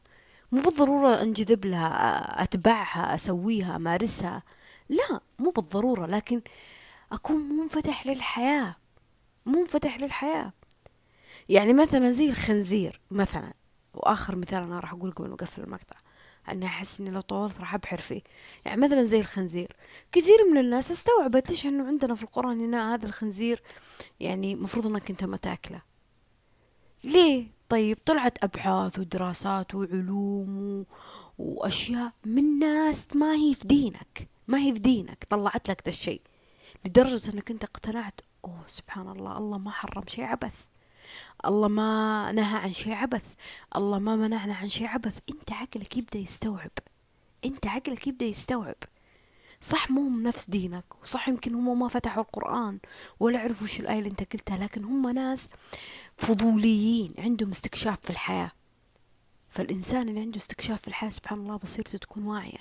مو 0.51 0.61
بالضرورة 0.61 1.21
أنجذب 1.21 1.65
لها 1.65 2.43
أتبعها 2.43 3.15
أسويها 3.15 3.75
أمارسها. 3.75 4.43
لا 4.89 5.19
مو 5.39 5.49
بالضرورة. 5.49 6.05
لكن 6.05 6.41
أكون 7.11 7.37
منفتح 7.37 8.07
للحياة 8.07 8.75
منفتح 9.45 9.99
للحياة. 9.99 10.53
يعني 11.49 11.73
مثلا 11.73 12.11
زي 12.11 12.29
الخنزير 12.29 13.01
مثلا. 13.11 13.53
وآخر 13.93 14.35
مثال 14.35 14.63
أنا 14.63 14.79
راح 14.79 14.93
أقول 14.93 15.11
قبل 15.11 15.27
ما 15.27 15.35
اقفل 15.35 15.61
المقطع. 15.61 15.95
أني 16.49 16.65
أحس 16.65 16.99
إني 16.99 17.09
لو 17.09 17.21
طولت 17.21 17.59
راح 17.59 17.73
أبحر 17.73 18.01
فيه. 18.01 18.21
يعني 18.65 18.81
مثلا 18.81 19.03
زي 19.03 19.19
الخنزير. 19.19 19.75
كثير 20.11 20.37
من 20.51 20.57
الناس 20.57 20.91
استوعبت 20.91 21.49
ليش 21.49 21.65
إنه 21.65 21.87
عندنا 21.87 22.15
في 22.15 22.23
القرآن 22.23 22.59
هنا 22.61 22.93
هذا 22.93 23.05
الخنزير 23.05 23.61
يعني 24.19 24.55
مفروض 24.55 24.87
إنك 24.87 25.09
أنت 25.09 25.23
ما 25.23 25.37
تأكله. 25.37 25.81
ليه؟ 27.03 27.47
طيب 27.69 27.97
طلعت 28.05 28.43
أبحاث 28.43 28.99
ودراسات 28.99 29.75
وعلوم 29.75 30.59
و... 30.59 30.85
وأشياء 31.37 32.11
من 32.25 32.59
ناس 32.59 33.15
ما 33.15 33.35
هي 33.35 33.55
في 33.55 33.67
دينك. 33.67 34.29
ما 34.47 34.57
هي 34.57 34.73
في 34.73 34.79
دينك. 34.79 35.23
طلعت 35.29 35.69
لك 35.69 35.81
ذا 35.85 35.89
الشيء. 35.89 36.21
لدرجة 36.85 37.33
إنك 37.33 37.51
أنت 37.51 37.63
اقتنعت 37.63 38.21
أوه 38.45 38.63
سبحان 38.67 39.09
الله 39.09 39.37
الله 39.37 39.57
ما 39.57 39.71
حرم 39.71 40.03
شيء 40.07 40.23
عبث. 40.23 40.65
الله 41.45 41.67
ما 41.67 42.31
نهى 42.31 42.57
عن 42.57 42.73
شيء 42.73 42.93
عبث. 42.93 43.33
الله 43.75 43.99
ما 43.99 44.15
منعنا 44.15 44.53
عن 44.53 44.69
شيء 44.69 44.87
عبث. 44.87 45.19
انت 45.29 45.51
عقلك 45.51 45.97
يبدأ 45.97 46.19
يستوعب. 46.19 46.71
انت 47.45 47.67
عقلك 47.67 48.07
يبدأ 48.07 48.25
يستوعب. 48.25 48.75
صح 49.61 49.91
مو 49.91 50.09
نفس 50.09 50.49
دينك 50.49 50.85
وصح 51.03 51.29
يمكن 51.29 51.55
هم 51.55 51.79
ما 51.79 51.87
فتحوا 51.87 52.23
القرآن 52.23 52.79
ولا 53.19 53.39
عرفوا 53.39 53.63
وش 53.63 53.79
الآية 53.79 53.99
اللي 53.99 54.09
انت 54.09 54.33
قلتها 54.33 54.57
لكن 54.57 54.83
هم 54.83 55.09
ناس 55.09 55.49
فضوليين 56.17 57.13
عندهم 57.17 57.49
استكشاف 57.49 57.99
في 58.03 58.09
الحياة. 58.09 58.51
فالإنسان 59.49 60.09
اللي 60.09 60.19
عنده 60.19 60.37
استكشاف 60.37 60.81
في 60.81 60.87
الحياة 60.87 61.09
سبحان 61.09 61.39
الله 61.39 61.57
بصيرته 61.57 61.97
تكون 61.97 62.23
واعية. 62.23 62.59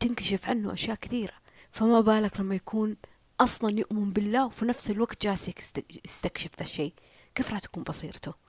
تنكشف 0.00 0.48
عنه 0.48 0.72
أشياء 0.72 0.96
كثيرة. 0.96 1.34
فما 1.70 2.00
بالك 2.00 2.40
لما 2.40 2.54
يكون 2.54 2.96
أصلا 3.40 3.78
يؤمن 3.78 4.10
بالله 4.10 4.46
وفي 4.46 4.64
نفس 4.64 4.90
الوقت 4.90 5.22
جالس 5.22 5.50
يستكشف 6.04 6.50
ذا 6.58 6.62
الشيء. 6.62 6.92
كيف 7.36 7.52
تكون 7.58 7.82
بصيرته. 7.82 8.45